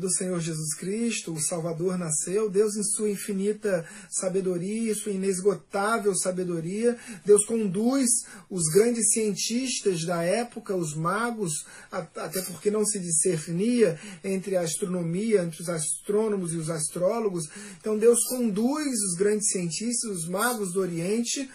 do 0.00 0.10
Senhor 0.10 0.40
Jesus 0.40 0.74
Cristo, 0.74 1.34
o 1.34 1.40
Salvador 1.40 1.98
nasceu, 1.98 2.48
Deus 2.48 2.74
em 2.76 2.82
sua 2.82 3.10
infinita 3.10 3.86
sabedoria, 4.10 4.94
sua 4.94 5.12
inesgotável 5.12 6.14
sabedoria, 6.14 6.96
Deus 7.24 7.44
conduz 7.44 8.08
os 8.48 8.64
grandes 8.72 9.12
cientistas 9.12 10.04
da 10.04 10.22
época, 10.22 10.74
os 10.74 10.94
magos, 10.94 11.66
até 11.90 12.40
porque 12.42 12.70
não 12.70 12.84
se 12.84 12.98
discernia 12.98 13.98
entre 14.24 14.56
a 14.56 14.62
astronomia, 14.62 15.42
entre 15.42 15.60
os 15.60 15.68
astrônomos 15.68 16.54
e 16.54 16.56
os 16.56 16.70
astrólogos, 16.70 17.44
então 17.78 17.98
Deus 17.98 18.24
conduz 18.24 18.94
os 19.02 19.14
grandes 19.18 19.50
cientistas, 19.50 20.10
os 20.10 20.28
magos 20.28 20.72
do 20.72 20.80
Oriente, 20.80 21.48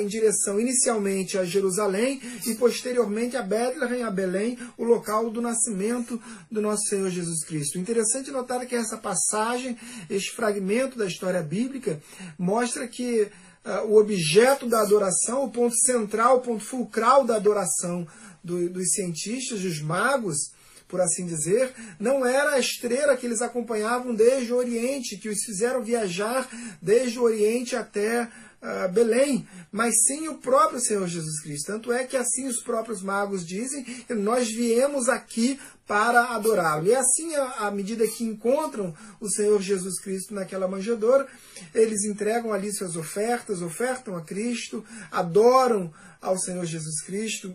em 0.00 0.06
direção 0.06 0.58
inicialmente 0.58 1.38
a 1.38 1.44
Jerusalém 1.44 2.20
e 2.46 2.54
posteriormente 2.54 3.36
a 3.36 3.42
Bethlehem, 3.42 4.02
a 4.02 4.10
Belém, 4.10 4.58
o 4.76 4.84
local 4.84 5.30
do 5.30 5.40
nascimento 5.40 6.20
do 6.50 6.60
nosso 6.60 6.84
Senhor 6.88 7.08
Jesus 7.10 7.44
Cristo. 7.44 7.78
Interessante 7.78 8.30
notar 8.30 8.66
que 8.66 8.74
essa 8.74 8.96
passagem, 8.96 9.76
este 10.10 10.32
fragmento 10.32 10.98
da 10.98 11.06
história 11.06 11.42
bíblica, 11.42 12.00
mostra 12.38 12.88
que 12.88 13.22
uh, 13.64 13.86
o 13.86 13.98
objeto 13.98 14.66
da 14.66 14.80
adoração, 14.80 15.44
o 15.44 15.50
ponto 15.50 15.76
central, 15.76 16.38
o 16.38 16.40
ponto 16.40 16.64
fulcral 16.64 17.24
da 17.24 17.36
adoração 17.36 18.06
do, 18.42 18.68
dos 18.68 18.90
cientistas, 18.92 19.60
dos 19.60 19.80
magos, 19.80 20.52
por 20.88 21.00
assim 21.00 21.26
dizer, 21.26 21.70
não 22.00 22.24
era 22.24 22.54
a 22.54 22.58
estrela 22.58 23.16
que 23.16 23.26
eles 23.26 23.42
acompanhavam 23.42 24.14
desde 24.14 24.52
o 24.52 24.56
Oriente, 24.56 25.18
que 25.18 25.28
os 25.28 25.44
fizeram 25.44 25.84
viajar 25.84 26.48
desde 26.80 27.18
o 27.18 27.22
Oriente 27.22 27.76
até 27.76 28.22
uh, 28.24 28.90
Belém, 28.92 29.46
mas 29.70 29.94
sim 30.06 30.28
o 30.28 30.38
próprio 30.38 30.80
Senhor 30.80 31.06
Jesus 31.06 31.40
Cristo. 31.42 31.66
Tanto 31.66 31.92
é 31.92 32.04
que 32.04 32.16
assim 32.16 32.46
os 32.46 32.62
próprios 32.62 33.02
magos 33.02 33.46
dizem, 33.46 33.84
nós 34.08 34.48
viemos 34.48 35.08
aqui 35.08 35.60
para 35.86 36.34
adorá-lo. 36.34 36.86
E 36.86 36.94
assim, 36.94 37.34
à 37.34 37.70
medida 37.70 38.06
que 38.06 38.24
encontram 38.24 38.94
o 39.20 39.28
Senhor 39.28 39.60
Jesus 39.60 40.00
Cristo 40.00 40.34
naquela 40.34 40.68
manjedoura, 40.68 41.26
eles 41.74 42.04
entregam 42.04 42.52
ali 42.52 42.72
suas 42.72 42.96
ofertas, 42.96 43.62
ofertam 43.62 44.16
a 44.16 44.22
Cristo, 44.22 44.84
adoram 45.10 45.92
ao 46.20 46.38
Senhor 46.38 46.64
Jesus 46.66 47.02
Cristo, 47.02 47.54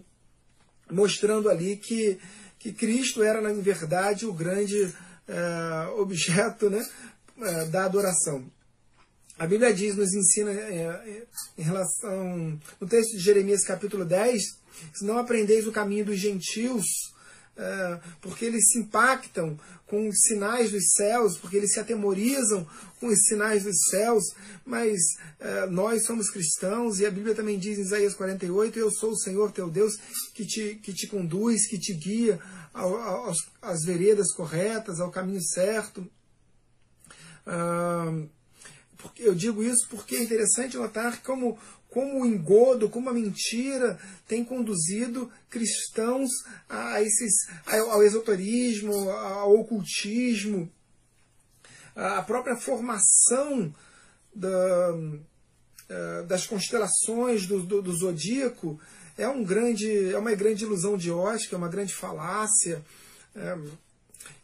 mostrando 0.90 1.50
ali 1.50 1.78
que, 1.78 2.18
que 2.64 2.72
Cristo 2.72 3.22
era, 3.22 3.42
na 3.42 3.52
verdade, 3.52 4.26
o 4.26 4.32
grande 4.32 4.86
uh, 4.86 6.00
objeto 6.00 6.70
né, 6.70 6.82
uh, 7.38 7.70
da 7.70 7.84
adoração. 7.84 8.50
A 9.38 9.46
Bíblia 9.46 9.74
diz, 9.74 9.98
nos 9.98 10.14
ensina 10.14 10.52
é, 10.52 10.56
é, 10.56 11.24
em 11.58 11.62
relação, 11.62 12.58
no 12.80 12.88
texto 12.88 13.18
de 13.18 13.20
Jeremias 13.20 13.66
capítulo 13.66 14.06
10, 14.06 14.42
se 14.94 15.04
não 15.04 15.18
aprendeis 15.18 15.68
o 15.68 15.74
caminho 15.74 16.06
dos 16.06 16.18
gentios, 16.18 16.86
é, 16.86 17.13
porque 18.22 18.46
eles 18.46 18.72
se 18.72 18.80
impactam 18.80 19.60
com 19.86 20.08
os 20.08 20.22
sinais 20.22 20.72
dos 20.72 20.92
céus, 20.96 21.38
porque 21.38 21.58
eles 21.58 21.74
se 21.74 21.80
atemorizam 21.80 22.68
com 23.00 23.08
os 23.08 23.20
sinais 23.26 23.64
dos 23.64 23.78
céus, 23.90 24.24
mas 24.66 24.98
é, 25.40 25.68
nós 25.68 26.06
somos 26.06 26.32
cristãos, 26.32 27.00
e 27.00 27.06
a 27.06 27.12
Bíblia 27.12 27.36
também 27.36 27.60
diz 27.60 27.78
em 27.78 27.82
Isaías 27.82 28.16
48, 28.16 28.80
eu 28.80 28.90
sou 28.92 29.12
o 29.12 29.18
Senhor 29.18 29.52
teu 29.52 29.70
Deus, 29.70 29.94
que 30.34 30.46
te, 30.46 30.76
que 30.82 30.94
te 30.94 31.08
conduz, 31.08 31.68
que 31.68 31.78
te 31.78 31.94
guia 31.94 32.40
às 33.62 33.84
veredas 33.84 34.34
corretas, 34.34 35.00
ao 35.00 35.12
caminho 35.12 35.42
certo. 35.44 36.08
Ah, 37.46 38.12
eu 39.18 39.36
digo 39.36 39.64
isso 39.64 39.88
porque 39.90 40.16
é 40.16 40.24
interessante 40.24 40.78
notar 40.78 41.22
como, 41.22 41.58
como 41.94 42.22
o 42.22 42.26
engodo, 42.26 42.90
como 42.90 43.08
a 43.08 43.14
mentira 43.14 44.00
tem 44.28 44.44
conduzido 44.44 45.32
cristãos 45.48 46.30
a 46.68 47.00
esses, 47.04 47.32
ao 47.68 48.04
esoterismo, 48.04 49.12
ao 49.12 49.54
ocultismo, 49.60 50.68
a 51.96 52.24
própria 52.24 52.58
formação 52.58 53.72
da, 54.34 54.96
uh, 54.96 56.24
das 56.26 56.48
constelações 56.48 57.46
do, 57.46 57.62
do, 57.62 57.84
do, 57.84 57.94
zodíaco 57.94 58.80
é, 59.16 59.28
um 59.28 59.44
grande, 59.44 60.12
é 60.12 60.18
uma 60.18 60.34
grande 60.34 60.64
ilusão 60.64 60.98
de 60.98 61.12
ótica, 61.12 61.56
é 61.56 61.60
uma 61.60 61.70
grande 61.70 61.94
falácia, 61.94 62.84
é, 63.36 63.58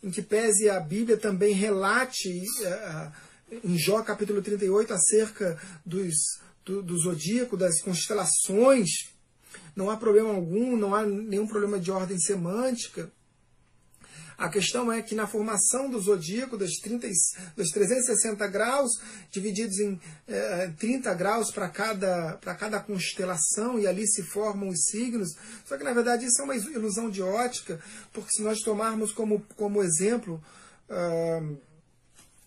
em 0.03 0.11
que 0.11 0.21
pese 0.21 0.69
a 0.69 0.79
Bíblia 0.79 1.17
também 1.17 1.55
relate 1.55 2.29
uh, 2.29 3.11
em 3.63 3.75
Jó 3.79 4.03
capítulo 4.03 4.43
38 4.43 4.93
acerca 4.93 5.59
dos, 5.83 6.13
do, 6.69 6.83
do 6.83 6.97
zodíaco, 6.97 7.57
das 7.57 7.81
constelações, 7.81 8.89
não 9.75 9.89
há 9.89 9.97
problema 9.97 10.29
algum, 10.29 10.77
não 10.77 10.93
há 10.93 11.03
nenhum 11.03 11.47
problema 11.47 11.79
de 11.79 11.89
ordem 11.89 12.19
semântica. 12.19 13.11
A 14.37 14.47
questão 14.47 14.89
é 14.89 15.01
que 15.01 15.15
na 15.15 15.27
formação 15.27 15.89
do 15.89 15.99
zodíaco, 15.99 16.57
dos, 16.57 16.75
30, 16.75 17.09
dos 17.57 17.69
360 17.71 18.47
graus, 18.47 18.89
divididos 19.31 19.79
em 19.79 19.99
eh, 20.27 20.71
30 20.79 21.13
graus 21.13 21.51
para 21.51 21.67
cada, 21.67 22.37
cada 22.37 22.79
constelação, 22.79 23.77
e 23.77 23.85
ali 23.85 24.07
se 24.07 24.23
formam 24.23 24.69
os 24.69 24.85
signos. 24.85 25.35
Só 25.65 25.77
que, 25.77 25.83
na 25.83 25.91
verdade, 25.91 26.25
isso 26.25 26.41
é 26.41 26.45
uma 26.45 26.55
ilusão 26.55 27.09
de 27.09 27.21
ótica, 27.21 27.81
porque 28.13 28.31
se 28.31 28.41
nós 28.41 28.59
tomarmos 28.59 29.11
como, 29.11 29.43
como 29.57 29.83
exemplo. 29.83 30.41
Uh, 30.89 31.68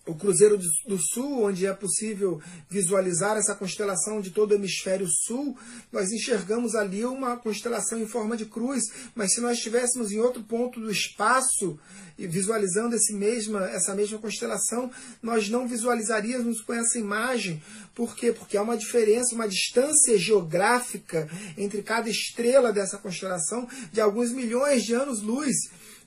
o 0.05 0.13
Cruzeiro 0.13 0.57
do 0.57 0.97
Sul, 0.97 1.43
onde 1.43 1.65
é 1.65 1.73
possível 1.73 2.41
visualizar 2.69 3.37
essa 3.37 3.55
constelação 3.55 4.19
de 4.19 4.31
todo 4.31 4.51
o 4.51 4.55
hemisfério 4.55 5.07
sul, 5.07 5.57
nós 5.91 6.11
enxergamos 6.11 6.75
ali 6.75 7.05
uma 7.05 7.37
constelação 7.37 7.97
em 7.99 8.05
forma 8.05 8.35
de 8.35 8.45
cruz, 8.45 8.83
mas 9.15 9.33
se 9.33 9.39
nós 9.39 9.57
estivéssemos 9.57 10.11
em 10.11 10.19
outro 10.19 10.43
ponto 10.43 10.79
do 10.79 10.91
espaço 10.91 11.79
e 12.17 12.27
visualizando 12.27 12.95
esse 12.95 13.13
mesma, 13.13 13.65
essa 13.69 13.95
mesma 13.95 14.19
constelação, 14.19 14.91
nós 15.21 15.49
não 15.49 15.67
visualizaríamos 15.67 16.61
com 16.61 16.73
essa 16.73 16.99
imagem. 16.99 17.63
Por 17.95 18.13
quê? 18.13 18.33
Porque 18.33 18.57
há 18.57 18.61
uma 18.61 18.77
diferença, 18.77 19.33
uma 19.33 19.47
distância 19.47 20.17
geográfica 20.17 21.29
entre 21.57 21.81
cada 21.81 22.09
estrela 22.09 22.73
dessa 22.73 22.97
constelação 22.97 23.67
de 23.91 24.01
alguns 24.01 24.31
milhões 24.31 24.83
de 24.83 24.93
anos-luz. 24.93 25.55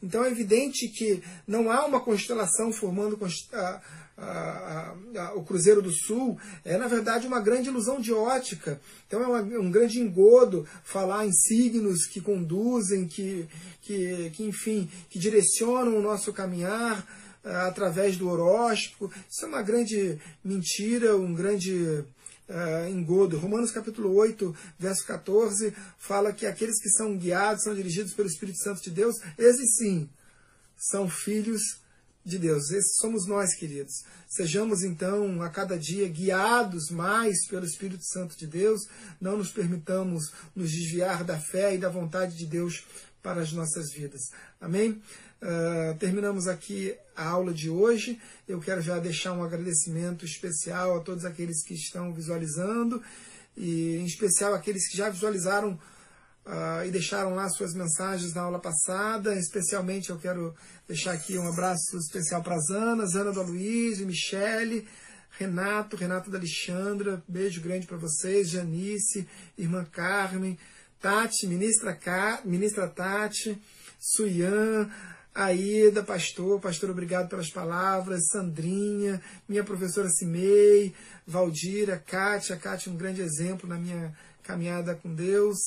Então 0.02 0.24
é 0.24 0.30
evidente 0.30 0.88
que 0.88 1.22
não 1.46 1.70
há 1.70 1.84
uma 1.84 2.00
constelação 2.00 2.72
formando 2.72 3.18
a, 3.52 3.80
a, 4.16 4.94
a, 5.16 5.34
o 5.34 5.44
Cruzeiro 5.44 5.82
do 5.82 5.92
Sul. 5.92 6.38
É, 6.64 6.76
na 6.76 6.88
verdade, 6.88 7.26
uma 7.26 7.40
grande 7.40 7.68
ilusão 7.68 8.00
de 8.00 8.12
ótica. 8.12 8.80
Então 9.06 9.22
é 9.22 9.26
uma, 9.26 9.58
um 9.58 9.70
grande 9.70 10.00
engodo 10.00 10.66
falar 10.84 11.26
em 11.26 11.32
signos 11.32 12.06
que 12.06 12.20
conduzem, 12.20 13.06
que, 13.06 13.48
que, 13.82 14.30
que 14.34 14.44
enfim, 14.44 14.88
que 15.08 15.18
direcionam 15.18 15.96
o 15.96 16.02
nosso 16.02 16.32
caminhar 16.32 17.00
uh, 17.44 17.48
através 17.68 18.16
do 18.16 18.28
horóscopo. 18.28 19.12
Isso 19.30 19.44
é 19.44 19.48
uma 19.48 19.62
grande 19.62 20.18
mentira, 20.44 21.16
um 21.16 21.34
grande 21.34 22.04
uh, 22.48 22.88
engodo. 22.88 23.38
Romanos 23.38 23.70
capítulo 23.70 24.14
8, 24.14 24.54
verso 24.78 25.06
14, 25.06 25.74
fala 25.98 26.32
que 26.32 26.46
aqueles 26.46 26.80
que 26.80 26.90
são 26.90 27.16
guiados, 27.16 27.62
são 27.64 27.74
dirigidos 27.74 28.12
pelo 28.14 28.28
Espírito 28.28 28.58
Santo 28.58 28.82
de 28.82 28.90
Deus, 28.90 29.16
esses 29.38 29.76
sim 29.76 30.08
são 30.76 31.08
filhos 31.08 31.62
de 32.24 32.38
Deus. 32.38 32.70
Esses 32.70 32.96
somos 32.96 33.26
nós, 33.26 33.54
queridos. 33.54 34.04
Sejamos 34.28 34.82
então 34.82 35.40
a 35.42 35.48
cada 35.48 35.78
dia 35.78 36.08
guiados 36.08 36.90
mais 36.90 37.46
pelo 37.46 37.64
Espírito 37.64 38.04
Santo 38.04 38.36
de 38.36 38.46
Deus. 38.46 38.82
Não 39.20 39.36
nos 39.38 39.52
permitamos 39.52 40.32
nos 40.54 40.70
desviar 40.72 41.22
da 41.22 41.38
fé 41.38 41.74
e 41.74 41.78
da 41.78 41.88
vontade 41.88 42.36
de 42.36 42.46
Deus 42.46 42.84
para 43.22 43.40
as 43.40 43.52
nossas 43.52 43.92
vidas. 43.92 44.20
Amém? 44.60 45.00
Uh, 45.40 45.96
terminamos 45.98 46.48
aqui 46.48 46.96
a 47.16 47.26
aula 47.26 47.52
de 47.52 47.70
hoje. 47.70 48.20
Eu 48.46 48.60
quero 48.60 48.82
já 48.82 48.98
deixar 48.98 49.32
um 49.32 49.42
agradecimento 49.42 50.24
especial 50.24 50.96
a 50.96 51.00
todos 51.00 51.24
aqueles 51.24 51.64
que 51.64 51.74
estão 51.74 52.12
visualizando 52.12 53.02
e 53.56 53.96
em 53.96 54.04
especial 54.04 54.54
aqueles 54.54 54.88
que 54.88 54.96
já 54.96 55.08
visualizaram 55.08 55.72
uh, 56.44 56.86
e 56.86 56.90
deixaram 56.90 57.34
lá 57.34 57.48
suas 57.48 57.74
mensagens 57.74 58.34
na 58.34 58.42
aula 58.42 58.58
passada. 58.58 59.34
Especialmente 59.34 60.10
eu 60.10 60.18
quero 60.18 60.54
deixar 60.86 61.12
aqui 61.12 61.38
um 61.38 61.48
abraço 61.48 61.96
especial 61.96 62.42
para 62.42 62.56
as 62.56 62.70
Ana, 62.70 63.04
Ana 63.04 63.32
do 63.32 63.40
Aloysio, 63.40 64.06
Michele, 64.06 64.86
Renato, 65.38 65.96
Renato 65.96 66.30
da 66.30 66.38
Alexandra, 66.38 67.22
beijo 67.28 67.60
grande 67.60 67.86
para 67.86 67.98
vocês, 67.98 68.48
Janice, 68.48 69.28
irmã 69.58 69.84
Carmen, 69.84 70.58
Tati, 71.00 71.46
ministra, 71.46 71.94
Ca... 71.94 72.40
ministra 72.44 72.88
Tati, 72.88 73.60
Suyan, 73.98 74.90
Aida, 75.36 76.02
pastor, 76.02 76.58
pastor, 76.58 76.88
obrigado 76.88 77.28
pelas 77.28 77.50
palavras, 77.50 78.28
Sandrinha, 78.28 79.20
minha 79.46 79.62
professora 79.62 80.08
Cimei, 80.08 80.94
Valdira, 81.26 81.98
Kátia, 81.98 82.56
Kátia, 82.56 82.90
um 82.90 82.96
grande 82.96 83.20
exemplo 83.20 83.68
na 83.68 83.76
minha 83.76 84.16
caminhada 84.42 84.94
com 84.94 85.14
Deus. 85.14 85.58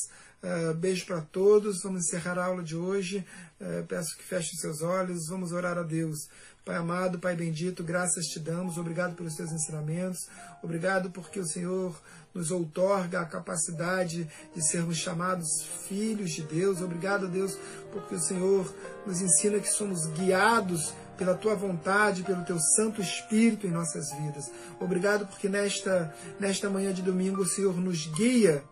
Uh, 0.42 0.74
beijo 0.74 1.06
para 1.06 1.22
todos, 1.22 1.84
vamos 1.84 2.08
encerrar 2.08 2.40
a 2.40 2.46
aula 2.46 2.64
de 2.64 2.76
hoje. 2.76 3.24
Uh, 3.62 3.86
peço 3.86 4.18
que 4.18 4.24
fechem 4.24 4.58
seus 4.58 4.82
olhos, 4.82 5.28
vamos 5.30 5.52
orar 5.52 5.78
a 5.78 5.84
Deus. 5.84 6.18
Pai 6.66 6.76
amado, 6.76 7.20
Pai 7.20 7.36
bendito, 7.36 7.84
graças 7.84 8.26
te 8.26 8.40
damos, 8.40 8.76
obrigado 8.80 9.16
pelos 9.16 9.36
teus 9.36 9.52
ensinamentos, 9.52 10.28
obrigado 10.64 11.12
porque 11.12 11.40
o 11.40 11.46
Senhor 11.46 11.96
nos 12.34 12.52
outorga 12.52 13.22
a 13.22 13.26
capacidade 13.26 14.30
de 14.56 14.62
sermos 14.62 14.98
chamados 14.98 15.64
filhos 15.88 16.32
de 16.32 16.44
Deus. 16.44 16.82
Obrigado, 16.82 17.28
Deus, 17.28 17.58
porque 17.92 18.16
o 18.16 18.20
Senhor 18.20 18.74
nos 19.06 19.22
ensina 19.22 19.60
que 19.60 19.70
somos 19.70 20.06
guiados 20.08 20.94
pela 21.18 21.36
tua 21.36 21.54
vontade, 21.54 22.24
pelo 22.24 22.46
teu 22.46 22.58
Santo 22.76 23.02
Espírito 23.02 23.68
em 23.68 23.72
nossas 23.72 24.10
vidas. 24.14 24.50
Obrigado 24.80 25.28
porque 25.28 25.50
nesta, 25.50 26.16
nesta 26.40 26.70
manhã 26.70 26.94
de 26.94 27.02
domingo 27.02 27.42
o 27.42 27.48
Senhor 27.48 27.76
nos 27.76 28.06
guia 28.08 28.64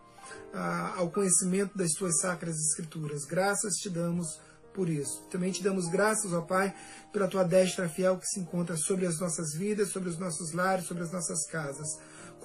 ah, 0.54 0.94
ao 0.96 1.10
conhecimento 1.10 1.76
das 1.76 1.92
tuas 1.92 2.20
sacras 2.20 2.56
escrituras. 2.56 3.24
Graças 3.24 3.74
te 3.74 3.90
damos 3.90 4.40
por 4.72 4.88
isso. 4.88 5.22
Também 5.30 5.50
te 5.52 5.62
damos 5.62 5.88
graças, 5.88 6.32
ó 6.32 6.40
Pai, 6.40 6.74
pela 7.12 7.28
tua 7.28 7.42
destra 7.42 7.88
fiel 7.88 8.16
que 8.16 8.26
se 8.26 8.40
encontra 8.40 8.76
sobre 8.76 9.06
as 9.06 9.18
nossas 9.18 9.52
vidas, 9.52 9.90
sobre 9.90 10.08
os 10.08 10.18
nossos 10.18 10.52
lares, 10.52 10.86
sobre 10.86 11.02
as 11.02 11.12
nossas 11.12 11.46
casas. 11.48 11.98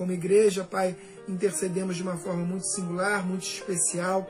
Como 0.04 0.12
igreja, 0.12 0.66
Pai, 0.66 0.98
intercedemos 1.30 1.96
de 1.96 2.04
uma 2.04 2.18
forma 2.18 2.44
muito 2.44 2.66
singular, 2.66 3.26
muito 3.26 3.44
especial 3.44 4.30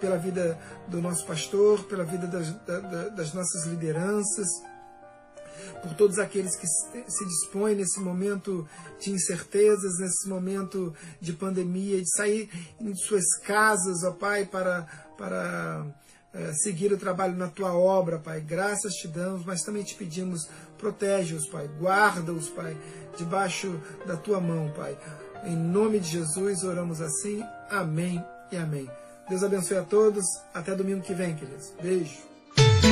pela 0.00 0.16
vida 0.16 0.56
do 0.86 1.02
nosso 1.02 1.26
pastor, 1.26 1.82
pela 1.86 2.04
vida 2.04 2.28
das, 2.28 2.54
das 3.16 3.34
nossas 3.34 3.66
lideranças, 3.66 4.46
por 5.82 5.94
todos 5.94 6.20
aqueles 6.20 6.54
que 6.54 6.64
se 6.64 7.24
dispõem 7.24 7.74
nesse 7.74 7.98
momento 7.98 8.68
de 9.00 9.10
incertezas, 9.10 9.98
nesse 9.98 10.28
momento 10.28 10.94
de 11.20 11.32
pandemia, 11.32 12.00
de 12.00 12.08
sair 12.14 12.48
de 12.80 12.96
suas 13.02 13.36
casas, 13.44 14.04
ó 14.04 14.12
Pai, 14.12 14.46
para, 14.46 14.86
para 15.18 15.86
seguir 16.62 16.92
o 16.92 16.98
trabalho 16.98 17.36
na 17.36 17.48
tua 17.48 17.72
obra, 17.74 18.18
Pai. 18.18 18.40
Graças 18.40 18.94
te 18.94 19.08
damos, 19.08 19.44
mas 19.44 19.62
também 19.62 19.82
te 19.82 19.94
pedimos, 19.94 20.48
protege-os, 20.78 21.46
Pai. 21.46 21.68
Guarda-os, 21.78 22.48
Pai, 22.48 22.76
debaixo 23.16 23.80
da 24.06 24.16
tua 24.16 24.40
mão, 24.40 24.72
Pai. 24.76 24.96
Em 25.44 25.56
nome 25.56 25.98
de 25.98 26.08
Jesus, 26.08 26.62
oramos 26.64 27.00
assim. 27.00 27.42
Amém 27.70 28.22
e 28.52 28.56
amém. 28.56 28.88
Deus 29.28 29.42
abençoe 29.42 29.78
a 29.78 29.82
todos. 29.82 30.24
Até 30.52 30.74
domingo 30.74 31.02
que 31.02 31.14
vem, 31.14 31.34
queridos. 31.34 31.72
Beijo. 31.80 32.89